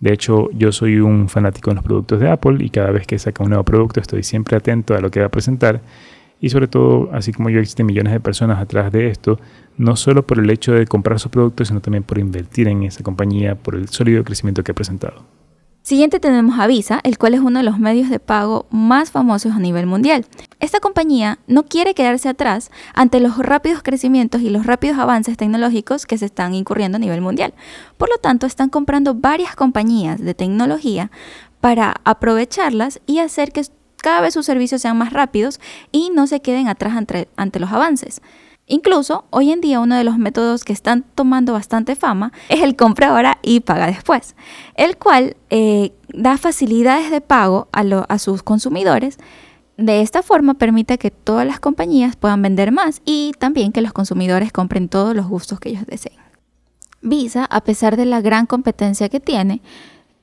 De 0.00 0.12
hecho, 0.12 0.50
yo 0.52 0.72
soy 0.72 1.00
un 1.00 1.28
fanático 1.28 1.70
de 1.70 1.76
los 1.76 1.84
productos 1.84 2.20
de 2.20 2.28
Apple 2.28 2.58
y 2.60 2.70
cada 2.70 2.90
vez 2.90 3.06
que 3.06 3.18
saca 3.18 3.42
un 3.42 3.50
nuevo 3.50 3.64
producto 3.64 4.00
estoy 4.00 4.22
siempre 4.22 4.56
atento 4.56 4.94
a 4.94 5.00
lo 5.00 5.10
que 5.10 5.20
va 5.20 5.26
a 5.26 5.30
presentar. 5.30 5.80
Y 6.38 6.50
sobre 6.50 6.68
todo, 6.68 7.08
así 7.12 7.32
como 7.32 7.48
yo, 7.48 7.60
existen 7.60 7.86
millones 7.86 8.12
de 8.12 8.20
personas 8.20 8.58
atrás 8.58 8.92
de 8.92 9.08
esto, 9.08 9.38
no 9.78 9.96
solo 9.96 10.26
por 10.26 10.38
el 10.38 10.50
hecho 10.50 10.72
de 10.72 10.86
comprar 10.86 11.18
sus 11.18 11.30
productos, 11.30 11.68
sino 11.68 11.80
también 11.80 12.02
por 12.02 12.18
invertir 12.18 12.68
en 12.68 12.82
esa 12.82 13.02
compañía, 13.02 13.54
por 13.54 13.74
el 13.74 13.88
sólido 13.88 14.22
crecimiento 14.22 14.62
que 14.62 14.72
ha 14.72 14.74
presentado. 14.74 15.24
Siguiente 15.86 16.18
tenemos 16.18 16.58
a 16.58 16.66
Visa, 16.66 16.98
el 17.04 17.16
cual 17.16 17.34
es 17.34 17.40
uno 17.40 17.60
de 17.60 17.64
los 17.64 17.78
medios 17.78 18.10
de 18.10 18.18
pago 18.18 18.66
más 18.70 19.12
famosos 19.12 19.52
a 19.52 19.60
nivel 19.60 19.86
mundial. 19.86 20.26
Esta 20.58 20.80
compañía 20.80 21.38
no 21.46 21.62
quiere 21.62 21.94
quedarse 21.94 22.28
atrás 22.28 22.72
ante 22.92 23.20
los 23.20 23.38
rápidos 23.38 23.84
crecimientos 23.84 24.40
y 24.40 24.50
los 24.50 24.66
rápidos 24.66 24.98
avances 24.98 25.36
tecnológicos 25.36 26.04
que 26.04 26.18
se 26.18 26.24
están 26.24 26.54
incurriendo 26.54 26.96
a 26.96 26.98
nivel 26.98 27.20
mundial. 27.20 27.54
Por 27.98 28.10
lo 28.10 28.18
tanto, 28.18 28.46
están 28.46 28.68
comprando 28.68 29.14
varias 29.14 29.54
compañías 29.54 30.20
de 30.20 30.34
tecnología 30.34 31.12
para 31.60 31.94
aprovecharlas 32.02 33.00
y 33.06 33.20
hacer 33.20 33.52
que 33.52 33.62
cada 33.98 34.20
vez 34.22 34.34
sus 34.34 34.44
servicios 34.44 34.82
sean 34.82 34.98
más 34.98 35.12
rápidos 35.12 35.60
y 35.92 36.10
no 36.10 36.26
se 36.26 36.40
queden 36.40 36.66
atrás 36.66 36.96
ante, 36.96 37.28
ante 37.36 37.60
los 37.60 37.70
avances. 37.70 38.22
Incluso 38.66 39.26
hoy 39.30 39.52
en 39.52 39.60
día 39.60 39.78
uno 39.78 39.94
de 39.94 40.02
los 40.02 40.18
métodos 40.18 40.64
que 40.64 40.72
están 40.72 41.04
tomando 41.14 41.52
bastante 41.52 41.94
fama 41.94 42.32
es 42.48 42.62
el 42.62 42.74
compra 42.74 43.10
ahora 43.10 43.38
y 43.42 43.60
paga 43.60 43.86
después, 43.86 44.34
el 44.74 44.96
cual 44.96 45.36
eh, 45.50 45.92
da 46.08 46.36
facilidades 46.36 47.12
de 47.12 47.20
pago 47.20 47.68
a, 47.72 47.82
a 48.08 48.18
sus 48.18 48.42
consumidores. 48.42 49.18
De 49.76 50.00
esta 50.00 50.22
forma 50.22 50.54
permite 50.54 50.98
que 50.98 51.12
todas 51.12 51.46
las 51.46 51.60
compañías 51.60 52.16
puedan 52.16 52.42
vender 52.42 52.72
más 52.72 53.02
y 53.04 53.32
también 53.38 53.70
que 53.70 53.82
los 53.82 53.92
consumidores 53.92 54.50
compren 54.50 54.88
todos 54.88 55.14
los 55.14 55.28
gustos 55.28 55.60
que 55.60 55.68
ellos 55.68 55.86
deseen. 55.86 56.16
Visa, 57.02 57.44
a 57.44 57.60
pesar 57.60 57.96
de 57.96 58.06
la 58.06 58.20
gran 58.20 58.46
competencia 58.46 59.08
que 59.08 59.20
tiene, 59.20 59.60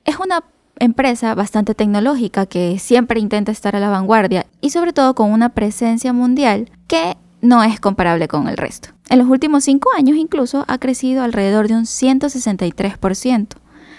es 0.04 0.18
una 0.18 0.44
empresa 0.78 1.34
bastante 1.34 1.74
tecnológica 1.74 2.44
que 2.44 2.78
siempre 2.78 3.20
intenta 3.20 3.52
estar 3.52 3.74
a 3.76 3.80
la 3.80 3.88
vanguardia 3.88 4.44
y 4.60 4.70
sobre 4.70 4.92
todo 4.92 5.14
con 5.14 5.30
una 5.30 5.50
presencia 5.50 6.12
mundial 6.12 6.70
que 6.88 7.16
no 7.44 7.62
es 7.62 7.78
comparable 7.78 8.26
con 8.26 8.48
el 8.48 8.56
resto. 8.56 8.88
En 9.10 9.18
los 9.18 9.28
últimos 9.28 9.64
cinco 9.64 9.90
años 9.96 10.16
incluso 10.16 10.64
ha 10.66 10.78
crecido 10.78 11.22
alrededor 11.22 11.68
de 11.68 11.74
un 11.74 11.84
163%, 11.84 13.48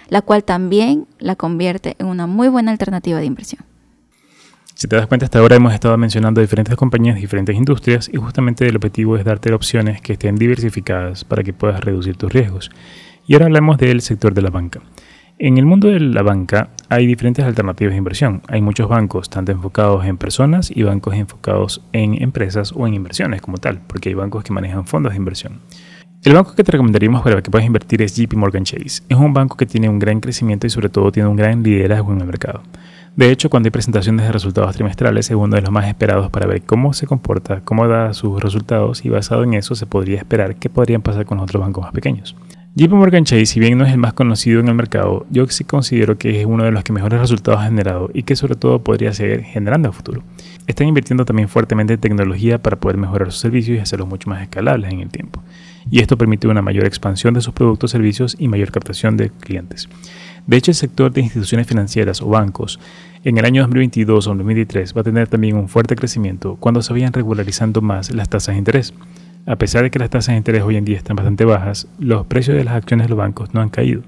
la 0.09 0.21
cual 0.21 0.43
también 0.43 1.07
la 1.19 1.35
convierte 1.35 1.95
en 1.99 2.07
una 2.07 2.27
muy 2.27 2.47
buena 2.47 2.71
alternativa 2.71 3.19
de 3.19 3.25
inversión. 3.25 3.63
Si 4.73 4.87
te 4.87 4.97
das 4.97 5.07
cuenta, 5.07 5.25
hasta 5.25 5.39
ahora 5.39 5.55
hemos 5.55 5.73
estado 5.73 5.97
mencionando 5.97 6.41
diferentes 6.41 6.75
compañías, 6.75 7.15
diferentes 7.15 7.55
industrias 7.55 8.09
y 8.11 8.17
justamente 8.17 8.67
el 8.67 8.75
objetivo 8.75 9.15
es 9.15 9.23
darte 9.23 9.53
opciones 9.53 10.01
que 10.01 10.13
estén 10.13 10.35
diversificadas 10.35 11.23
para 11.23 11.43
que 11.43 11.53
puedas 11.53 11.79
reducir 11.79 12.17
tus 12.17 12.33
riesgos. 12.33 12.71
Y 13.25 13.33
ahora 13.33 13.45
hablamos 13.45 13.77
del 13.77 14.01
sector 14.01 14.33
de 14.33 14.41
la 14.41 14.49
banca. 14.49 14.81
En 15.37 15.57
el 15.57 15.65
mundo 15.65 15.89
de 15.89 15.99
la 15.99 16.21
banca 16.21 16.69
hay 16.87 17.05
diferentes 17.05 17.43
alternativas 17.43 17.91
de 17.91 17.97
inversión. 17.97 18.41
Hay 18.47 18.61
muchos 18.61 18.87
bancos, 18.87 19.29
tanto 19.29 19.51
enfocados 19.51 20.05
en 20.05 20.15
personas 20.17 20.71
y 20.73 20.83
bancos 20.83 21.13
enfocados 21.15 21.83
en 21.91 22.21
empresas 22.23 22.71
o 22.73 22.87
en 22.87 22.93
inversiones 22.93 23.41
como 23.41 23.57
tal, 23.57 23.81
porque 23.85 24.07
hay 24.07 24.15
bancos 24.15 24.45
que 24.45 24.53
manejan 24.53 24.87
fondos 24.87 25.11
de 25.11 25.17
inversión. 25.17 25.59
El 26.23 26.35
banco 26.35 26.55
que 26.55 26.63
te 26.63 26.71
recomendaríamos 26.71 27.21
para 27.21 27.41
que 27.41 27.51
puedas 27.51 27.67
invertir 27.67 28.01
es 28.01 28.15
JP 28.15 28.33
Morgan 28.35 28.63
Chase. 28.63 29.03
Es 29.09 29.17
un 29.17 29.33
banco 29.33 29.57
que 29.57 29.65
tiene 29.65 29.89
un 29.89 29.99
gran 29.99 30.21
crecimiento 30.21 30.67
y 30.67 30.69
sobre 30.69 30.87
todo 30.87 31.11
tiene 31.11 31.27
un 31.27 31.35
gran 31.35 31.61
liderazgo 31.61 32.13
en 32.13 32.21
el 32.21 32.27
mercado. 32.27 32.63
De 33.17 33.29
hecho, 33.29 33.49
cuando 33.49 33.67
hay 33.67 33.71
presentaciones 33.71 34.25
de 34.25 34.31
resultados 34.31 34.73
trimestrales, 34.73 35.29
es 35.29 35.35
uno 35.35 35.53
de 35.57 35.61
los 35.61 35.71
más 35.71 35.85
esperados 35.89 36.29
para 36.31 36.47
ver 36.47 36.61
cómo 36.61 36.93
se 36.93 37.07
comporta, 37.07 37.59
cómo 37.65 37.89
da 37.89 38.13
sus 38.13 38.41
resultados 38.41 39.03
y 39.03 39.09
basado 39.09 39.43
en 39.43 39.53
eso 39.53 39.75
se 39.75 39.85
podría 39.85 40.17
esperar 40.17 40.55
qué 40.55 40.69
podrían 40.69 41.01
pasar 41.01 41.25
con 41.25 41.39
otros 41.39 41.61
bancos 41.61 41.83
más 41.83 41.91
pequeños. 41.91 42.37
JP 42.77 42.91
Morgan 42.91 43.23
Chase, 43.23 43.45
si 43.45 43.61
bien 43.61 43.77
no 43.77 43.85
es 43.85 43.93
el 43.93 43.97
más 43.97 44.11
conocido 44.11 44.59
en 44.59 44.67
el 44.67 44.75
mercado, 44.75 45.25
yo 45.29 45.47
sí 45.47 45.63
considero 45.63 46.17
que 46.17 46.41
es 46.41 46.45
uno 46.45 46.65
de 46.65 46.71
los 46.71 46.83
que 46.83 46.91
mejores 46.91 47.21
resultados 47.21 47.61
ha 47.61 47.67
generado 47.67 48.09
y 48.13 48.23
que 48.23 48.35
sobre 48.35 48.55
todo 48.55 48.83
podría 48.83 49.13
seguir 49.13 49.43
generando 49.43 49.87
a 49.87 49.91
futuro. 49.93 50.23
Están 50.67 50.89
invirtiendo 50.89 51.23
también 51.23 51.47
fuertemente 51.47 51.93
en 51.93 52.01
tecnología 52.01 52.61
para 52.61 52.77
poder 52.77 52.97
mejorar 52.97 53.31
sus 53.31 53.39
servicios 53.39 53.77
y 53.77 53.79
hacerlos 53.79 54.09
mucho 54.09 54.29
más 54.29 54.41
escalables 54.41 54.91
en 54.91 54.99
el 54.99 55.07
tiempo. 55.07 55.41
Y 55.89 56.01
esto 56.01 56.17
permite 56.17 56.49
una 56.49 56.61
mayor 56.61 56.83
expansión 56.83 57.33
de 57.33 57.39
sus 57.39 57.53
productos, 57.53 57.91
servicios 57.91 58.35
y 58.37 58.49
mayor 58.49 58.71
captación 58.71 59.15
de 59.15 59.29
clientes. 59.29 59.87
De 60.45 60.57
hecho, 60.57 60.71
el 60.71 60.75
sector 60.75 61.13
de 61.13 61.21
instituciones 61.21 61.67
financieras 61.67 62.21
o 62.21 62.27
bancos 62.27 62.77
en 63.23 63.37
el 63.37 63.45
año 63.45 63.61
2022 63.61 64.27
o 64.27 64.29
2023 64.31 64.93
va 64.93 64.99
a 64.99 65.03
tener 65.05 65.29
también 65.29 65.55
un 65.55 65.69
fuerte 65.69 65.95
crecimiento 65.95 66.57
cuando 66.59 66.81
se 66.81 66.91
vayan 66.91 67.13
regularizando 67.13 67.79
más 67.79 68.13
las 68.13 68.27
tasas 68.27 68.53
de 68.53 68.59
interés. 68.59 68.93
A 69.47 69.57
pesar 69.57 69.83
de 69.83 69.91
que 69.91 69.99
las 69.99 70.09
tasas 70.09 70.33
de 70.33 70.37
interés 70.37 70.63
hoy 70.63 70.75
en 70.75 70.85
día 70.85 70.97
están 70.97 71.15
bastante 71.15 71.45
bajas, 71.45 71.87
los 71.99 72.25
precios 72.25 72.57
de 72.57 72.63
las 72.63 72.73
acciones 72.73 73.05
de 73.05 73.09
los 73.09 73.17
bancos 73.19 73.53
no 73.53 73.61
han 73.61 73.69
caído. 73.69 74.01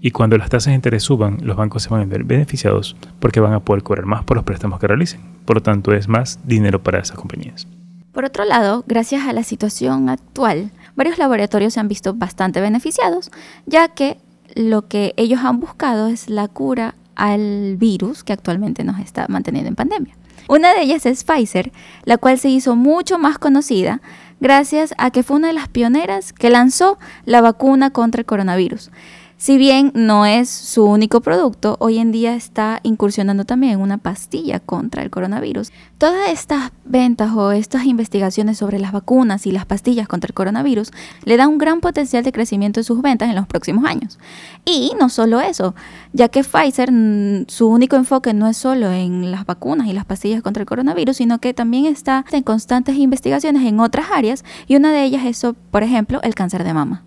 Y 0.00 0.12
cuando 0.12 0.38
las 0.38 0.48
tasas 0.48 0.66
de 0.70 0.74
interés 0.74 1.02
suban, 1.02 1.38
los 1.42 1.56
bancos 1.56 1.82
se 1.82 1.88
van 1.88 2.02
a 2.02 2.04
ver 2.04 2.22
beneficiados 2.22 2.94
porque 3.18 3.40
van 3.40 3.52
a 3.52 3.58
poder 3.58 3.82
cobrar 3.82 4.06
más 4.06 4.22
por 4.22 4.36
los 4.36 4.44
préstamos 4.44 4.78
que 4.78 4.86
realicen. 4.86 5.20
Por 5.44 5.56
lo 5.56 5.62
tanto, 5.62 5.92
es 5.92 6.06
más 6.06 6.38
dinero 6.44 6.84
para 6.84 7.00
esas 7.00 7.16
compañías. 7.16 7.66
Por 8.12 8.24
otro 8.24 8.44
lado, 8.44 8.84
gracias 8.86 9.26
a 9.26 9.32
la 9.32 9.42
situación 9.42 10.08
actual, 10.08 10.70
varios 10.94 11.18
laboratorios 11.18 11.74
se 11.74 11.80
han 11.80 11.88
visto 11.88 12.14
bastante 12.14 12.60
beneficiados, 12.60 13.32
ya 13.66 13.88
que 13.88 14.18
lo 14.54 14.86
que 14.86 15.14
ellos 15.16 15.40
han 15.42 15.58
buscado 15.58 16.06
es 16.06 16.30
la 16.30 16.46
cura 16.46 16.94
al 17.16 17.76
virus 17.76 18.22
que 18.22 18.32
actualmente 18.32 18.84
nos 18.84 19.00
está 19.00 19.26
manteniendo 19.28 19.68
en 19.68 19.74
pandemia. 19.74 20.14
Una 20.48 20.72
de 20.74 20.82
ellas 20.82 21.06
es 21.06 21.24
Pfizer, 21.24 21.72
la 22.04 22.18
cual 22.18 22.38
se 22.38 22.48
hizo 22.48 22.76
mucho 22.76 23.18
más 23.18 23.38
conocida 23.38 24.00
gracias 24.40 24.94
a 24.98 25.10
que 25.10 25.22
fue 25.22 25.36
una 25.36 25.48
de 25.48 25.54
las 25.54 25.68
pioneras 25.68 26.32
que 26.32 26.50
lanzó 26.50 26.98
la 27.24 27.40
vacuna 27.40 27.90
contra 27.90 28.20
el 28.20 28.26
coronavirus. 28.26 28.90
Si 29.38 29.58
bien 29.58 29.92
no 29.94 30.24
es 30.24 30.48
su 30.48 30.86
único 30.86 31.20
producto, 31.20 31.76
hoy 31.78 31.98
en 31.98 32.10
día 32.10 32.34
está 32.34 32.80
incursionando 32.84 33.44
también 33.44 33.74
en 33.74 33.80
una 33.82 33.98
pastilla 33.98 34.60
contra 34.60 35.02
el 35.02 35.10
coronavirus. 35.10 35.72
Todas 35.98 36.30
estas 36.30 36.72
ventas 36.86 37.32
o 37.34 37.52
estas 37.52 37.84
investigaciones 37.84 38.56
sobre 38.56 38.78
las 38.78 38.92
vacunas 38.92 39.46
y 39.46 39.52
las 39.52 39.66
pastillas 39.66 40.08
contra 40.08 40.28
el 40.28 40.34
coronavirus 40.34 40.90
le 41.24 41.36
dan 41.36 41.50
un 41.50 41.58
gran 41.58 41.82
potencial 41.82 42.24
de 42.24 42.32
crecimiento 42.32 42.80
en 42.80 42.84
sus 42.84 43.02
ventas 43.02 43.28
en 43.28 43.36
los 43.36 43.46
próximos 43.46 43.84
años. 43.84 44.18
Y 44.64 44.92
no 44.98 45.10
solo 45.10 45.38
eso, 45.40 45.74
ya 46.14 46.28
que 46.28 46.42
Pfizer, 46.42 46.90
mm, 46.90 47.44
su 47.48 47.68
único 47.68 47.96
enfoque 47.96 48.32
no 48.32 48.48
es 48.48 48.56
solo 48.56 48.90
en 48.90 49.30
las 49.30 49.44
vacunas 49.44 49.86
y 49.86 49.92
las 49.92 50.06
pastillas 50.06 50.40
contra 50.40 50.62
el 50.62 50.66
coronavirus, 50.66 51.18
sino 51.18 51.40
que 51.40 51.52
también 51.52 51.84
está 51.84 52.24
en 52.32 52.42
constantes 52.42 52.96
investigaciones 52.96 53.66
en 53.66 53.80
otras 53.80 54.06
áreas 54.14 54.46
y 54.66 54.76
una 54.76 54.92
de 54.92 55.04
ellas 55.04 55.26
es, 55.26 55.44
por 55.70 55.82
ejemplo, 55.82 56.22
el 56.22 56.34
cáncer 56.34 56.64
de 56.64 56.72
mama. 56.72 57.02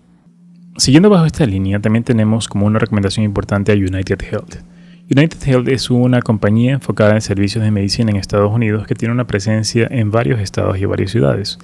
Siguiendo 0.76 1.10
bajo 1.10 1.26
esta 1.26 1.44
línea, 1.46 1.80
también 1.80 2.04
tenemos 2.04 2.48
como 2.48 2.64
una 2.64 2.78
recomendación 2.78 3.24
importante 3.24 3.72
a 3.72 3.74
United 3.74 4.18
Health. 4.22 4.56
United 5.14 5.38
Health 5.44 5.68
es 5.68 5.90
una 5.90 6.22
compañía 6.22 6.72
enfocada 6.72 7.14
en 7.14 7.20
servicios 7.20 7.64
de 7.64 7.72
medicina 7.72 8.10
en 8.10 8.16
Estados 8.16 8.52
Unidos 8.52 8.86
que 8.86 8.94
tiene 8.94 9.12
una 9.12 9.26
presencia 9.26 9.88
en 9.90 10.12
varios 10.12 10.40
estados 10.40 10.78
y 10.78 10.84
varias 10.84 11.10
ciudades. 11.10 11.58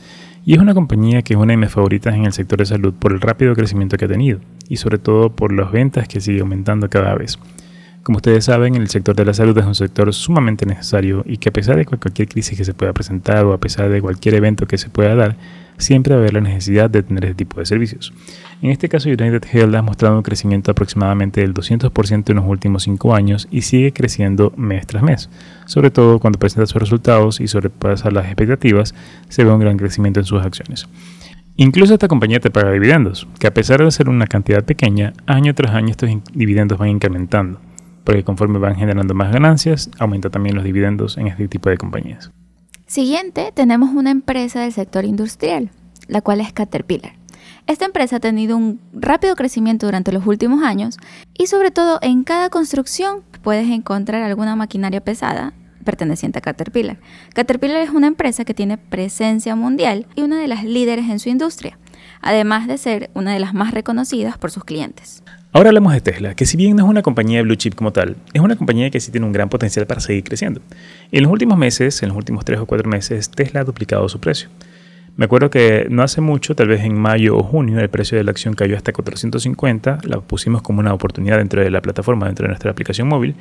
Y 0.44 0.54
es 0.54 0.58
una 0.58 0.74
compañía 0.74 1.22
que 1.22 1.34
es 1.34 1.38
una 1.38 1.52
de 1.52 1.56
mis 1.56 1.70
favoritas 1.70 2.14
en 2.14 2.24
el 2.24 2.32
sector 2.32 2.58
de 2.58 2.66
salud 2.66 2.94
por 2.94 3.12
el 3.12 3.20
rápido 3.20 3.54
crecimiento 3.54 3.96
que 3.96 4.06
ha 4.06 4.08
tenido 4.08 4.40
y 4.68 4.76
sobre 4.76 4.98
todo 4.98 5.30
por 5.30 5.52
las 5.52 5.70
ventas 5.70 6.08
que 6.08 6.20
sigue 6.20 6.40
aumentando 6.40 6.90
cada 6.90 7.14
vez. 7.14 7.38
Como 8.02 8.16
ustedes 8.16 8.44
saben, 8.44 8.74
el 8.74 8.88
sector 8.88 9.14
de 9.16 9.24
la 9.24 9.34
salud 9.34 9.56
es 9.56 9.64
un 9.64 9.74
sector 9.74 10.12
sumamente 10.12 10.66
necesario 10.66 11.24
y 11.26 11.38
que 11.38 11.48
a 11.48 11.52
pesar 11.52 11.76
de 11.76 11.86
cualquier 11.86 12.28
crisis 12.28 12.58
que 12.58 12.64
se 12.64 12.74
pueda 12.74 12.92
presentar 12.92 13.44
o 13.44 13.52
a 13.52 13.58
pesar 13.58 13.88
de 13.88 14.00
cualquier 14.00 14.34
evento 14.34 14.66
que 14.66 14.78
se 14.78 14.90
pueda 14.90 15.14
dar, 15.14 15.36
siempre 15.78 16.14
va 16.14 16.18
a 16.18 16.22
haber 16.22 16.34
la 16.34 16.40
necesidad 16.40 16.90
de 16.90 17.02
tener 17.02 17.24
ese 17.24 17.34
tipo 17.34 17.60
de 17.60 17.66
servicios. 17.66 18.12
En 18.62 18.70
este 18.70 18.88
caso, 18.88 19.08
United 19.08 19.44
Health 19.52 19.74
ha 19.74 19.82
mostrado 19.82 20.16
un 20.16 20.22
crecimiento 20.22 20.70
aproximadamente 20.70 21.42
del 21.42 21.52
200% 21.52 22.30
en 22.30 22.36
los 22.36 22.46
últimos 22.46 22.84
5 22.84 23.14
años 23.14 23.48
y 23.50 23.62
sigue 23.62 23.92
creciendo 23.92 24.52
mes 24.56 24.86
tras 24.86 25.02
mes. 25.02 25.28
Sobre 25.66 25.90
todo 25.90 26.18
cuando 26.18 26.38
presenta 26.38 26.66
sus 26.66 26.80
resultados 26.80 27.40
y 27.40 27.48
sobrepasa 27.48 28.10
las 28.10 28.26
expectativas, 28.26 28.94
se 29.28 29.44
ve 29.44 29.52
un 29.52 29.60
gran 29.60 29.76
crecimiento 29.76 30.20
en 30.20 30.26
sus 30.26 30.42
acciones. 30.42 30.88
Incluso 31.58 31.94
esta 31.94 32.08
compañía 32.08 32.40
te 32.40 32.50
paga 32.50 32.70
dividendos, 32.70 33.26
que 33.38 33.46
a 33.46 33.54
pesar 33.54 33.82
de 33.82 33.90
ser 33.90 34.08
una 34.10 34.26
cantidad 34.26 34.62
pequeña, 34.64 35.14
año 35.26 35.54
tras 35.54 35.74
año 35.74 35.90
estos 35.90 36.10
dividendos 36.34 36.78
van 36.78 36.90
incrementando, 36.90 37.60
porque 38.04 38.24
conforme 38.24 38.58
van 38.58 38.76
generando 38.76 39.14
más 39.14 39.32
ganancias, 39.32 39.90
aumenta 39.98 40.28
también 40.28 40.54
los 40.54 40.64
dividendos 40.64 41.16
en 41.16 41.28
este 41.28 41.48
tipo 41.48 41.70
de 41.70 41.78
compañías. 41.78 42.30
Siguiente, 42.86 43.50
tenemos 43.52 43.90
una 43.90 44.12
empresa 44.12 44.60
del 44.60 44.72
sector 44.72 45.04
industrial, 45.04 45.70
la 46.06 46.20
cual 46.20 46.40
es 46.40 46.52
Caterpillar. 46.52 47.14
Esta 47.66 47.84
empresa 47.84 48.16
ha 48.16 48.20
tenido 48.20 48.56
un 48.56 48.80
rápido 48.92 49.34
crecimiento 49.34 49.86
durante 49.86 50.12
los 50.12 50.24
últimos 50.24 50.62
años 50.62 50.96
y 51.36 51.48
sobre 51.48 51.72
todo 51.72 51.98
en 52.00 52.22
cada 52.22 52.48
construcción 52.48 53.24
puedes 53.42 53.68
encontrar 53.70 54.22
alguna 54.22 54.54
maquinaria 54.54 55.00
pesada 55.00 55.52
perteneciente 55.84 56.38
a 56.38 56.42
Caterpillar. 56.42 56.98
Caterpillar 57.34 57.82
es 57.82 57.90
una 57.90 58.06
empresa 58.06 58.44
que 58.44 58.54
tiene 58.54 58.78
presencia 58.78 59.56
mundial 59.56 60.06
y 60.14 60.22
una 60.22 60.38
de 60.38 60.46
las 60.46 60.62
líderes 60.62 61.10
en 61.10 61.18
su 61.18 61.28
industria, 61.28 61.80
además 62.26 62.66
de 62.66 62.76
ser 62.76 63.10
una 63.14 63.32
de 63.32 63.40
las 63.40 63.54
más 63.54 63.72
reconocidas 63.72 64.36
por 64.36 64.50
sus 64.50 64.64
clientes. 64.64 65.22
Ahora 65.52 65.70
hablamos 65.70 65.92
de 65.94 66.00
Tesla, 66.00 66.34
que 66.34 66.44
si 66.44 66.56
bien 66.56 66.76
no 66.76 66.84
es 66.84 66.90
una 66.90 67.00
compañía 67.00 67.38
de 67.38 67.44
blue 67.44 67.54
chip 67.54 67.74
como 67.74 67.92
tal, 67.92 68.16
es 68.34 68.42
una 68.42 68.56
compañía 68.56 68.90
que 68.90 69.00
sí 69.00 69.10
tiene 69.10 69.26
un 69.26 69.32
gran 69.32 69.48
potencial 69.48 69.86
para 69.86 70.00
seguir 70.00 70.24
creciendo. 70.24 70.60
En 71.12 71.22
los 71.22 71.32
últimos 71.32 71.56
meses, 71.56 72.02
en 72.02 72.10
los 72.10 72.18
últimos 72.18 72.44
3 72.44 72.60
o 72.60 72.66
4 72.66 72.88
meses, 72.88 73.30
Tesla 73.30 73.60
ha 73.60 73.64
duplicado 73.64 74.06
su 74.08 74.20
precio. 74.20 74.48
Me 75.16 75.24
acuerdo 75.24 75.48
que 75.48 75.86
no 75.88 76.02
hace 76.02 76.20
mucho, 76.20 76.54
tal 76.54 76.68
vez 76.68 76.84
en 76.84 76.94
mayo 76.94 77.38
o 77.38 77.42
junio, 77.42 77.80
el 77.80 77.88
precio 77.88 78.18
de 78.18 78.24
la 78.24 78.32
acción 78.32 78.52
cayó 78.52 78.76
hasta 78.76 78.92
450, 78.92 80.00
la 80.04 80.20
pusimos 80.20 80.60
como 80.60 80.80
una 80.80 80.92
oportunidad 80.92 81.38
dentro 81.38 81.62
de 81.62 81.70
la 81.70 81.80
plataforma, 81.80 82.26
dentro 82.26 82.42
de 82.42 82.48
nuestra 82.48 82.70
aplicación 82.70 83.08
móvil, 83.08 83.34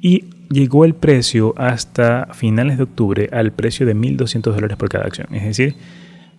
y 0.00 0.24
llegó 0.48 0.86
el 0.86 0.94
precio 0.94 1.54
hasta 1.58 2.28
finales 2.32 2.78
de 2.78 2.84
octubre 2.84 3.28
al 3.30 3.52
precio 3.52 3.84
de 3.84 3.94
1.200 3.94 4.40
dólares 4.54 4.78
por 4.78 4.88
cada 4.88 5.04
acción. 5.04 5.26
Es 5.34 5.44
decir, 5.44 5.76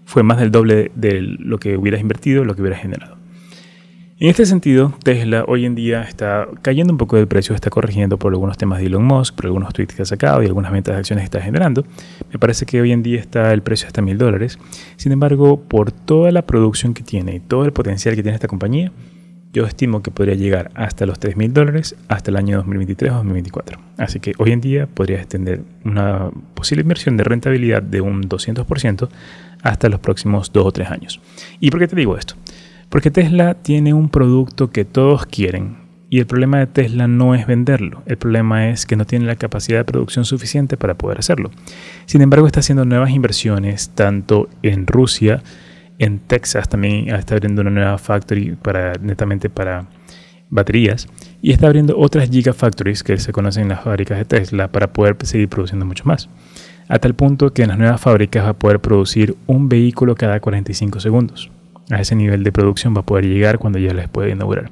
fue 0.05 0.24
más 0.24 0.39
del 0.39 0.51
doble 0.51 0.91
de 0.95 1.22
lo 1.22 1.60
que 1.60 1.77
hubieras 1.77 2.01
invertido, 2.01 2.45
lo 2.45 2.55
que 2.55 2.62
hubieras 2.62 2.81
generado. 2.81 3.17
En 4.19 4.29
este 4.29 4.45
sentido, 4.45 4.93
Tesla 5.03 5.43
hoy 5.48 5.65
en 5.65 5.75
día 5.75 6.03
está 6.03 6.48
cayendo 6.62 6.93
un 6.93 6.98
poco 6.98 7.17
del 7.17 7.27
precio, 7.27 7.53
está 7.55 7.69
corrigiendo 7.69 8.17
por 8.17 8.31
algunos 8.31 8.57
temas 8.57 8.79
de 8.79 8.86
Elon 8.86 9.03
Musk, 9.03 9.36
por 9.36 9.48
algunos 9.48 9.74
tweets 9.74 9.95
que 9.95 10.03
ha 10.03 10.05
sacado 10.05 10.41
y 10.41 10.45
algunas 10.45 10.72
ventas 10.72 10.95
de 10.95 11.00
acciones 11.00 11.24
que 11.24 11.25
está 11.25 11.41
generando. 11.41 11.83
Me 12.31 12.39
parece 12.39 12.65
que 12.65 12.79
hoy 12.79 12.91
en 12.91 13.03
día 13.03 13.19
está 13.19 13.51
el 13.51 13.63
precio 13.63 13.88
hasta 13.88 14.01
mil 14.01 14.17
dólares. 14.17 14.60
Sin 14.95 15.12
embargo, 15.12 15.60
por 15.60 15.91
toda 15.91 16.31
la 16.31 16.43
producción 16.43 16.93
que 16.93 17.03
tiene 17.03 17.36
y 17.36 17.39
todo 17.41 17.65
el 17.65 17.74
potencial 17.74 18.15
que 18.15 18.24
tiene 18.24 18.36
esta 18.36 18.48
compañía, 18.48 18.93
yo 19.53 19.65
estimo 19.65 20.01
que 20.01 20.10
podría 20.12 20.33
llegar 20.33 20.72
hasta 20.74 21.05
los 21.05 21.19
3 21.19 21.38
mil 21.38 21.53
dólares 21.53 21.95
hasta 22.07 22.31
el 22.31 22.38
año 22.38 22.57
2023 22.57 23.12
o 23.12 23.15
2024. 23.17 23.79
Así 23.98 24.19
que 24.19 24.33
hoy 24.39 24.51
en 24.51 24.62
día 24.62 24.88
podría 24.88 25.17
extender 25.17 25.62
una 25.86 26.31
posible 26.55 26.81
inversión 26.81 27.15
de 27.15 27.24
rentabilidad 27.24 27.83
de 27.83 28.01
un 28.01 28.24
200% 28.24 29.10
hasta 29.62 29.89
los 29.89 30.00
próximos 30.00 30.51
2 30.51 30.65
o 30.65 30.72
3 30.72 30.89
años. 30.89 31.22
¿Y 31.60 31.69
por 31.69 31.79
qué 31.79 31.88
te 31.88 31.95
digo 31.95 32.17
esto? 32.17 32.33
Porque 32.89 33.12
Tesla 33.12 33.53
tiene 33.53 33.93
un 33.93 34.10
producto 34.10 34.72
que 34.72 34.86
todos 34.86 35.27
quieren 35.27 35.83
y 36.10 36.19
el 36.19 36.27
problema 36.27 36.60
de 36.60 36.67
Tesla 36.67 37.07
no 37.07 37.33
es 37.33 37.48
venderlo, 37.48 38.03
el 38.05 38.17
problema 38.17 38.69
es 38.69 38.86
que 38.86 38.95
no 38.95 39.05
tiene 39.05 39.25
la 39.25 39.36
capacidad 39.36 39.79
de 39.79 39.83
producción 39.83 40.25
suficiente 40.25 40.77
para 40.77 40.93
poder 40.95 41.17
hacerlo. 41.17 41.50
Sin 42.05 42.22
embargo, 42.22 42.45
está 42.45 42.60
haciendo 42.60 42.86
nuevas 42.86 43.10
inversiones 43.10 43.89
tanto 43.89 44.48
en 44.62 44.86
Rusia, 44.86 45.41
en 46.00 46.19
Texas 46.19 46.67
también 46.69 47.13
está 47.13 47.35
abriendo 47.35 47.62
una 47.62 47.71
nueva 47.71 47.97
factory 47.97 48.55
para 48.62 48.93
netamente 48.93 49.50
para 49.50 49.85
baterías 50.50 51.07
y 51.41 51.51
está 51.51 51.67
abriendo 51.67 51.97
otras 51.97 52.29
gigafactories 52.29 53.03
que 53.03 53.17
se 53.17 53.31
conocen 53.31 53.63
en 53.63 53.69
las 53.69 53.83
fábricas 53.83 54.17
de 54.17 54.25
Tesla 54.25 54.71
para 54.71 54.93
poder 54.93 55.17
seguir 55.23 55.50
produciendo 55.50 55.85
mucho 55.85 56.03
más. 56.05 56.29
A 56.88 57.00
tal 57.00 57.13
punto 57.13 57.53
que 57.53 57.63
en 57.63 57.69
las 57.69 57.77
nuevas 57.77 58.01
fábricas 58.01 58.45
va 58.45 58.50
a 58.50 58.53
poder 58.59 58.79
producir 58.79 59.35
un 59.47 59.69
vehículo 59.69 60.15
cada 60.15 60.39
45 60.39 61.00
segundos 61.00 61.50
a 61.89 62.01
ese 62.01 62.15
nivel 62.15 62.43
de 62.43 62.51
producción 62.51 62.95
va 62.95 63.01
a 63.01 63.05
poder 63.05 63.25
llegar 63.25 63.59
cuando 63.59 63.79
ya 63.79 63.93
les 63.93 64.09
pueda 64.09 64.29
inaugurar. 64.29 64.71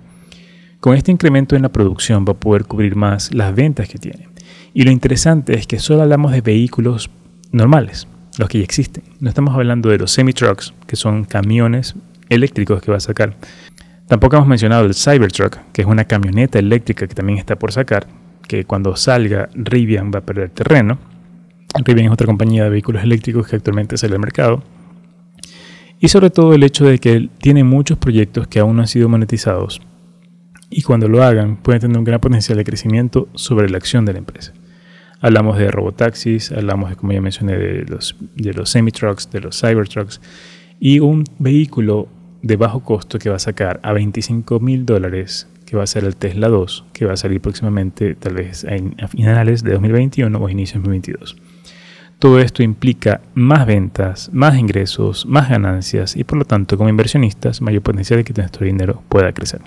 Con 0.80 0.96
este 0.96 1.12
incremento 1.12 1.56
en 1.56 1.62
la 1.62 1.70
producción 1.70 2.26
va 2.28 2.32
a 2.32 2.40
poder 2.40 2.66
cubrir 2.66 2.96
más 2.96 3.34
las 3.34 3.54
ventas 3.54 3.88
que 3.88 4.00
tiene. 4.00 4.30
Y 4.74 4.84
lo 4.84 4.92
interesante 4.92 5.58
es 5.58 5.68
que 5.68 5.80
solo 5.80 6.02
hablamos 6.02 6.32
de 6.32 6.42
vehículos 6.42 7.10
normales, 7.52 8.08
los 8.38 8.50
que 8.50 8.60
ya 8.60 8.64
existen. 8.64 9.04
No 9.20 9.30
estamos 9.30 9.54
hablando 9.56 9.90
de 9.90 9.98
los 9.98 10.12
semi-trucks, 10.12 10.74
que 10.88 10.96
son 10.96 11.26
camiones 11.26 11.96
eléctricos 12.30 12.82
que 12.82 12.92
va 12.92 12.98
a 12.98 13.02
sacar. 13.02 13.36
Tampoco 14.08 14.36
hemos 14.36 14.48
mencionado 14.48 14.86
el 14.86 14.94
Cybertruck, 14.94 15.58
que 15.72 15.82
es 15.82 15.88
una 15.88 16.06
camioneta 16.06 16.60
eléctrica 16.60 17.08
que 17.08 17.16
también 17.16 17.40
está 17.40 17.58
por 17.58 17.72
sacar, 17.72 18.08
que 18.48 18.66
cuando 18.66 18.96
salga 18.96 19.50
Rivian 19.54 20.12
va 20.14 20.20
a 20.20 20.26
perder 20.26 20.50
terreno. 20.50 21.00
Rivian 21.86 22.08
es 22.08 22.12
otra 22.12 22.28
compañía 22.28 22.66
de 22.66 22.70
vehículos 22.70 23.04
eléctricos 23.04 23.48
que 23.48 23.56
actualmente 23.56 23.98
sale 23.98 24.16
al 24.16 24.20
mercado 24.20 24.64
y 26.00 26.08
sobre 26.08 26.32
todo 26.32 26.54
el 26.54 26.64
hecho 26.64 26.84
de 26.84 26.98
que 26.98 27.30
tiene 27.38 27.64
muchos 27.64 27.98
proyectos 27.98 28.48
que 28.48 28.60
aún 28.60 28.76
no 28.76 28.82
han 28.82 28.88
sido 28.88 29.08
monetizados 29.08 29.82
y 30.70 30.82
cuando 30.82 31.08
lo 31.08 31.24
hagan 31.24 31.58
pueden 31.58 31.82
tener 31.82 31.98
un 31.98 32.04
gran 32.04 32.20
potencial 32.20 32.58
de 32.58 32.64
crecimiento 32.64 33.30
sobre 33.36 33.70
la 33.70 33.78
acción 33.78 34.04
de 34.06 34.14
la 34.14 34.20
empresa. 34.20 34.54
Hablamos 35.22 35.58
de 35.58 35.70
robotaxis, 35.70 36.52
hablamos 36.52 36.90
de, 36.90 36.96
como 36.96 37.14
ya 37.14 37.22
mencioné, 37.22 37.56
de 37.58 37.86
los, 37.86 38.16
de 38.36 38.54
los 38.54 38.70
semi-trucks, 38.70 39.30
de 39.32 39.42
los 39.42 39.60
cybertrucks 39.60 40.20
y 40.80 41.00
un 41.00 41.24
vehículo 41.38 42.08
de 42.42 42.56
bajo 42.56 42.80
costo 42.80 43.20
que 43.20 43.30
va 43.30 43.36
a 43.36 43.40
sacar 43.40 43.80
a 43.84 43.94
25 43.94 44.60
mil 44.60 44.86
dólares, 44.86 45.48
que 45.66 45.78
va 45.78 45.84
a 45.84 45.88
ser 45.88 46.06
el 46.06 46.16
Tesla 46.16 46.50
2, 46.50 46.86
que 46.92 47.06
va 47.06 47.14
a 47.14 47.18
salir 47.18 47.40
próximamente, 47.40 48.16
tal 48.16 48.34
vez 48.34 48.66
a 48.66 49.08
finales 49.08 49.64
de 49.64 49.74
2021 49.74 50.38
o 50.38 50.50
inicios 50.50 50.84
de 50.84 50.90
2022. 50.90 51.38
Todo 52.18 52.40
esto 52.40 52.62
implica 52.62 53.22
más 53.34 53.66
ventas, 53.66 54.30
más 54.34 54.58
ingresos, 54.58 55.26
más 55.26 55.50
ganancias 55.50 56.16
y 56.16 56.24
por 56.24 56.38
lo 56.38 56.46
tanto 56.46 56.78
como 56.78 56.90
inversionistas 56.90 57.62
mayor 57.62 57.82
potencial 57.82 58.18
de 58.18 58.24
que 58.24 58.34
nuestro 58.34 58.66
dinero 58.66 59.02
pueda 59.10 59.34
crecer. 59.34 59.62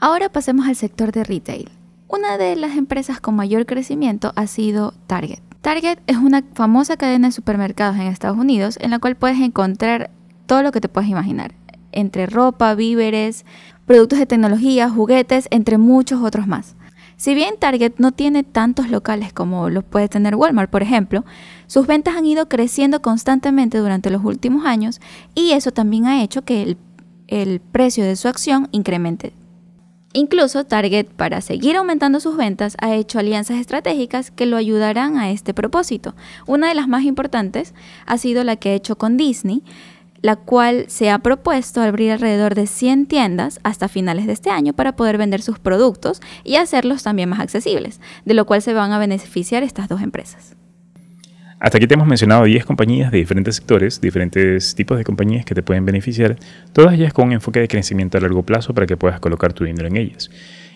Ahora 0.00 0.28
pasemos 0.28 0.66
al 0.66 0.74
sector 0.74 1.12
de 1.12 1.22
retail. 1.22 1.68
Una 2.14 2.36
de 2.36 2.56
las 2.56 2.76
empresas 2.76 3.20
con 3.20 3.36
mayor 3.36 3.64
crecimiento 3.64 4.34
ha 4.36 4.46
sido 4.46 4.92
Target. 5.06 5.38
Target 5.62 5.98
es 6.06 6.18
una 6.18 6.44
famosa 6.52 6.98
cadena 6.98 7.28
de 7.28 7.32
supermercados 7.32 7.96
en 7.96 8.02
Estados 8.02 8.36
Unidos 8.36 8.76
en 8.82 8.90
la 8.90 8.98
cual 8.98 9.16
puedes 9.16 9.40
encontrar 9.40 10.10
todo 10.44 10.62
lo 10.62 10.72
que 10.72 10.82
te 10.82 10.90
puedas 10.90 11.08
imaginar, 11.08 11.54
entre 11.90 12.26
ropa, 12.26 12.74
víveres, 12.74 13.46
productos 13.86 14.18
de 14.18 14.26
tecnología, 14.26 14.90
juguetes, 14.90 15.48
entre 15.50 15.78
muchos 15.78 16.22
otros 16.22 16.46
más. 16.46 16.76
Si 17.16 17.34
bien 17.34 17.54
Target 17.58 17.94
no 17.96 18.12
tiene 18.12 18.42
tantos 18.42 18.90
locales 18.90 19.32
como 19.32 19.70
los 19.70 19.82
puede 19.82 20.10
tener 20.10 20.36
Walmart, 20.36 20.70
por 20.70 20.82
ejemplo, 20.82 21.24
sus 21.66 21.86
ventas 21.86 22.14
han 22.14 22.26
ido 22.26 22.46
creciendo 22.46 23.00
constantemente 23.00 23.78
durante 23.78 24.10
los 24.10 24.22
últimos 24.22 24.66
años 24.66 25.00
y 25.34 25.52
eso 25.52 25.70
también 25.70 26.04
ha 26.04 26.22
hecho 26.22 26.42
que 26.42 26.76
el 27.28 27.60
precio 27.60 28.04
de 28.04 28.16
su 28.16 28.28
acción 28.28 28.68
incremente. 28.70 29.32
Incluso 30.14 30.64
Target, 30.64 31.06
para 31.06 31.40
seguir 31.40 31.76
aumentando 31.76 32.20
sus 32.20 32.36
ventas, 32.36 32.76
ha 32.80 32.94
hecho 32.94 33.18
alianzas 33.18 33.58
estratégicas 33.58 34.30
que 34.30 34.44
lo 34.44 34.58
ayudarán 34.58 35.16
a 35.16 35.30
este 35.30 35.54
propósito. 35.54 36.14
Una 36.46 36.68
de 36.68 36.74
las 36.74 36.86
más 36.86 37.04
importantes 37.04 37.72
ha 38.04 38.18
sido 38.18 38.44
la 38.44 38.56
que 38.56 38.70
ha 38.70 38.74
hecho 38.74 38.96
con 38.96 39.16
Disney, 39.16 39.62
la 40.20 40.36
cual 40.36 40.84
se 40.88 41.10
ha 41.10 41.18
propuesto 41.18 41.80
abrir 41.80 42.12
alrededor 42.12 42.54
de 42.54 42.66
100 42.66 43.06
tiendas 43.06 43.58
hasta 43.64 43.88
finales 43.88 44.26
de 44.26 44.34
este 44.34 44.50
año 44.50 44.74
para 44.74 44.96
poder 44.96 45.16
vender 45.16 45.42
sus 45.42 45.58
productos 45.58 46.20
y 46.44 46.56
hacerlos 46.56 47.02
también 47.02 47.30
más 47.30 47.40
accesibles, 47.40 48.00
de 48.24 48.34
lo 48.34 48.44
cual 48.44 48.62
se 48.62 48.74
van 48.74 48.92
a 48.92 48.98
beneficiar 48.98 49.62
estas 49.62 49.88
dos 49.88 50.02
empresas. 50.02 50.56
Hasta 51.62 51.78
aquí 51.78 51.86
te 51.86 51.94
hemos 51.94 52.08
mencionado 52.08 52.42
10 52.42 52.64
compañías 52.64 53.12
de 53.12 53.18
diferentes 53.18 53.54
sectores, 53.54 54.00
diferentes 54.00 54.74
tipos 54.74 54.98
de 54.98 55.04
compañías 55.04 55.44
que 55.44 55.54
te 55.54 55.62
pueden 55.62 55.84
beneficiar, 55.84 56.34
todas 56.72 56.92
ellas 56.94 57.12
con 57.12 57.28
un 57.28 57.34
enfoque 57.34 57.60
de 57.60 57.68
crecimiento 57.68 58.18
a 58.18 58.20
largo 58.20 58.42
plazo 58.42 58.74
para 58.74 58.84
que 58.84 58.96
puedas 58.96 59.20
colocar 59.20 59.52
tu 59.52 59.62
dinero 59.62 59.86
en 59.86 59.96
ellas. 59.96 60.28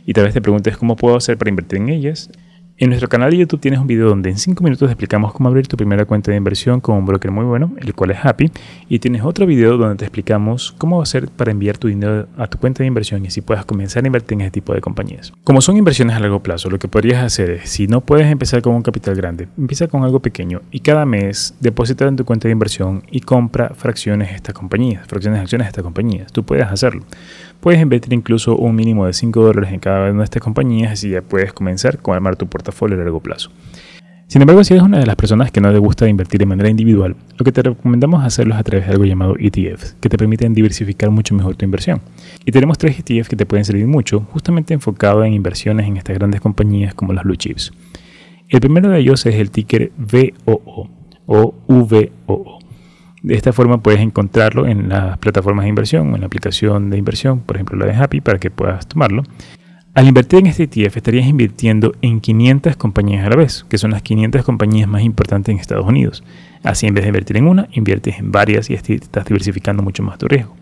Y 0.05 0.13
tal 0.13 0.27
vez 0.27 0.35
te 0.35 0.41
preguntes 0.41 0.77
cómo 0.77 0.95
puedo 0.95 1.17
hacer 1.17 1.39
para 1.39 1.49
invertir 1.49 1.81
en 1.81 1.89
ellas. 1.89 2.31
En 2.79 2.91
nuestro 2.91 3.09
canal 3.09 3.31
de 3.31 3.39
YouTube 3.39 3.59
tienes 3.59 3.81
un 3.81 3.87
video 3.87 4.11
donde 4.11 4.29
en 4.29 4.37
5 4.37 4.63
minutos 4.63 4.91
explicamos 4.91 5.33
cómo 5.33 5.49
abrir 5.49 5.67
tu 5.67 5.79
primera 5.79 6.05
cuenta 6.05 6.31
de 6.31 6.37
inversión 6.37 6.83
con 6.83 6.99
un 6.99 7.07
broker 7.07 7.31
muy 7.31 7.47
bueno, 7.47 7.73
el 7.79 7.95
cual 7.95 8.11
es 8.11 8.19
Happy, 8.23 8.53
y 8.87 8.99
tienes 8.99 9.23
otro 9.25 9.47
video 9.47 9.79
donde 9.79 9.97
te 9.97 10.05
explicamos 10.05 10.75
cómo 10.77 11.01
hacer 11.01 11.29
para 11.29 11.53
enviar 11.53 11.79
tu 11.79 11.89
dinero 11.89 12.29
a 12.37 12.49
tu 12.49 12.59
cuenta 12.59 12.83
de 12.83 12.89
inversión 12.89 13.25
y 13.25 13.29
así 13.29 13.41
puedas 13.41 13.65
comenzar 13.65 14.05
a 14.05 14.09
invertir 14.09 14.35
en 14.35 14.43
ese 14.43 14.51
tipo 14.51 14.75
de 14.75 14.83
compañías. 14.83 15.33
Como 15.43 15.63
son 15.63 15.79
inversiones 15.79 16.17
a 16.17 16.21
largo 16.21 16.43
plazo, 16.43 16.69
lo 16.69 16.79
que 16.79 16.87
podrías 16.87 17.25
hacer 17.25 17.49
es, 17.49 17.71
si 17.71 17.87
no 17.87 18.03
puedes 18.03 18.31
empezar 18.31 18.61
con 18.61 18.75
un 18.75 18.83
capital 18.83 19.15
grande, 19.15 19.49
empieza 19.57 19.89
con 19.89 20.05
algo 20.05 20.21
pequeño 20.21 20.61
y 20.71 20.81
cada 20.81 21.07
mes 21.07 21.55
deposita 21.61 22.07
en 22.07 22.17
tu 22.17 22.27
cuenta 22.27 22.47
de 22.47 22.53
inversión 22.53 23.05
y 23.11 23.21
compra 23.21 23.71
fracciones 23.71 24.29
de 24.29 24.37
estas 24.37 24.55
compañías, 24.55 25.07
fracciones 25.07 25.39
de 25.39 25.45
acciones 25.45 25.65
de 25.65 25.71
estas 25.71 25.83
compañías. 25.83 26.31
Tú 26.31 26.45
puedes 26.45 26.67
hacerlo. 26.67 27.05
Puedes 27.61 27.81
invertir 27.81 28.13
incluso 28.13 28.57
un 28.57 28.75
mínimo 28.75 29.07
de 29.07 29.13
5 29.13 29.41
dólares 29.41 29.73
en 29.73 29.81
cada 29.81 30.11
una 30.11 30.19
de 30.19 30.25
estas 30.25 30.43
compañías, 30.43 30.93
así 30.93 31.11
ya 31.11 31.23
puedes 31.23 31.53
comenzar 31.53 31.99
con 31.99 32.15
armar 32.15 32.37
tu 32.37 32.47
portafolio 32.47 32.97
a 32.97 33.01
largo 33.01 33.21
plazo. 33.21 33.51
Sin 34.29 34.43
embargo, 34.43 34.65
si 34.65 34.75
eres 34.75 34.83
una 34.83 34.99
de 34.99 35.07
las 35.07 35.15
personas 35.15 35.53
que 35.53 35.61
no 35.61 35.71
le 35.71 35.79
gusta 35.79 36.09
invertir 36.09 36.41
de 36.41 36.47
manera 36.47 36.69
individual, 36.69 37.15
lo 37.39 37.45
que 37.45 37.53
te 37.53 37.63
recomendamos 37.63 38.25
hacerlo 38.25 38.55
es 38.55 38.61
a 38.61 38.65
través 38.65 38.87
de 38.87 38.93
algo 38.93 39.05
llamado 39.05 39.37
ETFs, 39.39 39.97
que 40.01 40.09
te 40.09 40.19
permiten 40.19 40.53
diversificar 40.53 41.11
mucho 41.11 41.33
mejor 41.33 41.55
tu 41.55 41.65
inversión. 41.65 42.01
Y 42.45 42.51
tenemos 42.51 42.77
tres 42.77 42.99
ETFs 42.99 43.29
que 43.29 43.37
te 43.37 43.47
pueden 43.47 43.65
servir 43.65 43.87
mucho, 43.87 44.27
justamente 44.33 44.75
enfocados 44.75 45.25
en 45.25 45.33
inversiones 45.33 45.87
en 45.87 45.97
estas 45.97 46.17
grandes 46.17 46.41
compañías 46.41 46.93
como 46.93 47.13
las 47.13 47.23
blue 47.23 47.37
chips. 47.37 47.73
El 48.49 48.61
primero 48.61 48.91
de 48.91 48.99
ellos 48.99 49.25
es 49.27 49.37
el 49.37 49.53
ticker 49.53 49.93
VOO 49.97 50.91
o 51.27 51.55
VOO. 51.69 52.66
De 53.27 53.35
esta 53.35 53.53
forma 53.53 53.83
puedes 53.83 54.01
encontrarlo 54.01 54.69
en 54.69 54.89
las 54.89 55.19
plataformas 55.19 55.65
de 55.65 55.71
inversión 55.71 56.15
en 56.15 56.21
la 56.21 56.29
aplicación 56.29 56.91
de 56.91 56.97
inversión, 56.97 57.41
por 57.41 57.57
ejemplo 57.57 57.77
la 57.77 57.87
de 57.87 57.93
Happy, 57.93 58.21
para 58.21 58.39
que 58.39 58.53
puedas 58.53 58.87
tomarlo. 58.87 59.25
Al 59.95 60.07
invertir 60.07 60.39
en 60.39 60.47
este 60.47 60.63
ETF 60.63 60.99
estarías 60.99 61.27
invirtiendo 61.27 61.93
en 62.03 62.21
500 62.21 62.77
compañías 62.77 63.27
a 63.27 63.31
la 63.31 63.35
vez, 63.35 63.67
que 63.69 63.79
son 63.79 63.91
las 63.91 64.03
500 64.03 64.45
compañías 64.45 64.89
más 64.89 65.03
importantes 65.03 65.53
en 65.53 65.59
Estados 65.59 65.89
Unidos. 65.89 66.23
Así 66.63 66.87
en 66.87 66.95
vez 66.95 67.03
de 67.03 67.09
invertir 67.09 67.37
en 67.39 67.49
una, 67.49 67.69
inviertes 67.73 68.17
en 68.21 68.31
varias 68.31 68.71
y 68.71 68.75
estás 68.75 69.25
diversificando 69.25 69.83
mucho 69.83 70.05
más 70.05 70.19
tu 70.19 70.29
riesgo. 70.29 70.55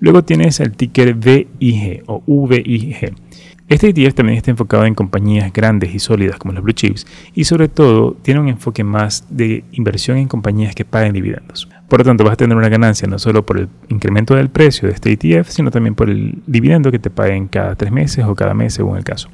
Luego 0.00 0.24
tienes 0.24 0.60
el 0.60 0.72
ticker 0.72 1.14
VIG 1.14 2.02
o 2.06 2.22
VIG. 2.48 3.14
Este 3.68 3.88
ETF 3.88 4.14
también 4.14 4.38
está 4.38 4.52
enfocado 4.52 4.84
en 4.84 4.94
compañías 4.94 5.52
grandes 5.52 5.92
y 5.92 5.98
sólidas 5.98 6.38
como 6.38 6.52
las 6.52 6.62
blue 6.62 6.72
chips 6.72 7.04
y 7.34 7.44
sobre 7.44 7.66
todo 7.66 8.12
tiene 8.22 8.38
un 8.38 8.48
enfoque 8.48 8.84
más 8.84 9.26
de 9.28 9.64
inversión 9.72 10.18
en 10.18 10.28
compañías 10.28 10.72
que 10.74 10.84
paguen 10.84 11.12
dividendos. 11.12 11.68
Por 11.88 11.98
lo 11.98 12.04
tanto, 12.04 12.22
vas 12.22 12.34
a 12.34 12.36
tener 12.36 12.56
una 12.56 12.68
ganancia 12.68 13.08
no 13.08 13.18
solo 13.18 13.44
por 13.44 13.58
el 13.58 13.68
incremento 13.88 14.36
del 14.36 14.50
precio 14.50 14.86
de 14.88 14.94
este 14.94 15.12
ETF, 15.12 15.48
sino 15.48 15.72
también 15.72 15.96
por 15.96 16.08
el 16.08 16.38
dividendo 16.46 16.92
que 16.92 17.00
te 17.00 17.10
paguen 17.10 17.48
cada 17.48 17.74
tres 17.74 17.90
meses 17.90 18.24
o 18.24 18.36
cada 18.36 18.54
mes, 18.54 18.74
según 18.74 18.98
el 18.98 19.04
caso. 19.04 19.28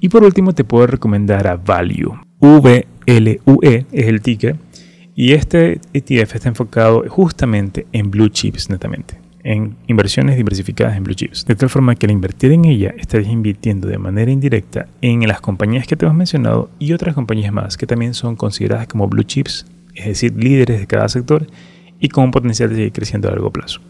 Y 0.00 0.08
por 0.08 0.24
último, 0.24 0.54
te 0.54 0.64
puedo 0.64 0.86
recomendar 0.86 1.46
a 1.46 1.56
Value. 1.56 2.18
VLUE 2.40 3.86
es 3.92 4.06
el 4.06 4.20
ticker. 4.20 4.56
Y 5.14 5.32
este 5.32 5.78
ETF 5.92 6.36
está 6.36 6.48
enfocado 6.48 7.04
justamente 7.06 7.86
en 7.92 8.10
blue 8.10 8.30
chips 8.30 8.70
netamente, 8.70 9.18
en 9.44 9.76
inversiones 9.86 10.36
diversificadas 10.36 10.96
en 10.96 11.04
blue 11.04 11.14
chips. 11.14 11.44
De 11.44 11.54
tal 11.54 11.68
forma 11.68 11.94
que 11.94 12.06
al 12.06 12.12
invertir 12.12 12.52
en 12.52 12.64
ella, 12.64 12.94
estarías 12.96 13.30
invirtiendo 13.30 13.88
de 13.88 13.98
manera 13.98 14.30
indirecta 14.30 14.86
en 15.00 15.26
las 15.26 15.40
compañías 15.40 15.86
que 15.86 15.96
te 15.96 16.04
hemos 16.04 16.16
mencionado 16.16 16.70
y 16.78 16.92
otras 16.92 17.14
compañías 17.14 17.52
más 17.52 17.76
que 17.76 17.86
también 17.86 18.14
son 18.14 18.36
consideradas 18.36 18.86
como 18.86 19.08
blue 19.08 19.24
chips 19.24 19.66
es 19.94 20.06
decir, 20.06 20.34
líderes 20.36 20.80
de 20.80 20.86
cada 20.86 21.08
sector 21.08 21.46
y 22.00 22.08
con 22.08 22.24
un 22.24 22.30
potencial 22.30 22.70
de 22.70 22.76
seguir 22.76 22.92
creciendo 22.92 23.28
a 23.28 23.32
largo 23.32 23.50
plazo. 23.50 23.80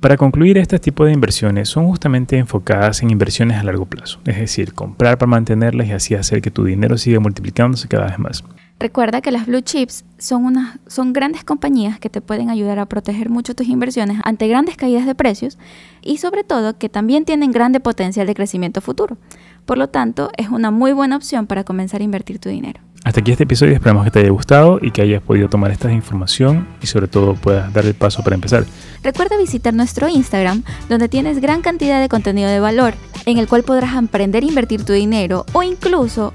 Para 0.00 0.16
concluir, 0.16 0.58
este 0.58 0.78
tipo 0.78 1.04
de 1.04 1.12
inversiones 1.12 1.68
son 1.68 1.86
justamente 1.86 2.36
enfocadas 2.36 3.02
en 3.02 3.10
inversiones 3.10 3.58
a 3.58 3.64
largo 3.64 3.86
plazo, 3.86 4.20
es 4.24 4.38
decir, 4.38 4.72
comprar 4.72 5.18
para 5.18 5.30
mantenerlas 5.30 5.88
y 5.88 5.92
así 5.92 6.14
hacer 6.14 6.40
que 6.40 6.50
tu 6.50 6.64
dinero 6.64 6.96
siga 6.96 7.20
multiplicándose 7.20 7.88
cada 7.88 8.06
vez 8.06 8.18
más. 8.18 8.44
Recuerda 8.80 9.20
que 9.20 9.30
las 9.30 9.44
blue 9.44 9.60
chips 9.60 10.06
son, 10.16 10.46
unas, 10.46 10.78
son 10.86 11.12
grandes 11.12 11.44
compañías 11.44 12.00
que 12.00 12.08
te 12.08 12.22
pueden 12.22 12.48
ayudar 12.48 12.78
a 12.78 12.86
proteger 12.86 13.28
mucho 13.28 13.54
tus 13.54 13.68
inversiones 13.68 14.20
ante 14.24 14.48
grandes 14.48 14.78
caídas 14.78 15.04
de 15.04 15.14
precios 15.14 15.58
y 16.00 16.16
sobre 16.16 16.44
todo 16.44 16.78
que 16.78 16.88
también 16.88 17.26
tienen 17.26 17.52
grande 17.52 17.80
potencial 17.80 18.26
de 18.26 18.34
crecimiento 18.34 18.80
futuro. 18.80 19.18
Por 19.66 19.76
lo 19.76 19.90
tanto, 19.90 20.30
es 20.38 20.48
una 20.48 20.70
muy 20.70 20.92
buena 20.92 21.16
opción 21.16 21.46
para 21.46 21.62
comenzar 21.62 22.00
a 22.00 22.04
invertir 22.04 22.38
tu 22.38 22.48
dinero. 22.48 22.80
Hasta 23.04 23.20
aquí 23.20 23.32
este 23.32 23.44
episodio, 23.44 23.74
esperamos 23.74 24.04
que 24.04 24.12
te 24.12 24.20
haya 24.20 24.30
gustado 24.30 24.78
y 24.80 24.92
que 24.92 25.02
hayas 25.02 25.22
podido 25.22 25.50
tomar 25.50 25.70
esta 25.72 25.92
información 25.92 26.66
y 26.80 26.86
sobre 26.86 27.06
todo 27.06 27.34
puedas 27.34 27.70
dar 27.74 27.84
el 27.84 27.92
paso 27.92 28.22
para 28.24 28.34
empezar. 28.34 28.64
Recuerda 29.02 29.36
visitar 29.36 29.74
nuestro 29.74 30.08
Instagram, 30.08 30.62
donde 30.88 31.10
tienes 31.10 31.38
gran 31.42 31.60
cantidad 31.60 32.00
de 32.00 32.08
contenido 32.08 32.48
de 32.48 32.60
valor, 32.60 32.94
en 33.26 33.36
el 33.36 33.46
cual 33.46 33.62
podrás 33.62 33.94
aprender 33.94 34.42
a 34.42 34.46
invertir 34.46 34.84
tu 34.84 34.94
dinero 34.94 35.44
o 35.52 35.62
incluso 35.62 36.32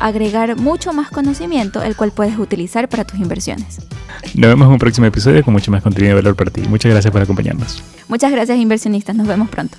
agregar 0.00 0.56
mucho 0.56 0.92
más 0.92 1.10
conocimiento, 1.10 1.82
el 1.82 1.94
cual 1.94 2.10
puedes 2.10 2.38
utilizar 2.38 2.88
para 2.88 3.04
tus 3.04 3.20
inversiones. 3.20 3.78
Nos 4.34 4.48
vemos 4.48 4.66
en 4.66 4.72
un 4.72 4.78
próximo 4.78 5.06
episodio 5.06 5.44
con 5.44 5.54
mucho 5.54 5.70
más 5.70 5.82
contenido 5.82 6.16
de 6.16 6.22
valor 6.22 6.36
para 6.36 6.50
ti. 6.50 6.62
Muchas 6.62 6.90
gracias 6.90 7.12
por 7.12 7.22
acompañarnos. 7.22 7.82
Muchas 8.08 8.32
gracias 8.32 8.58
inversionistas, 8.58 9.14
nos 9.14 9.26
vemos 9.26 9.48
pronto. 9.48 9.76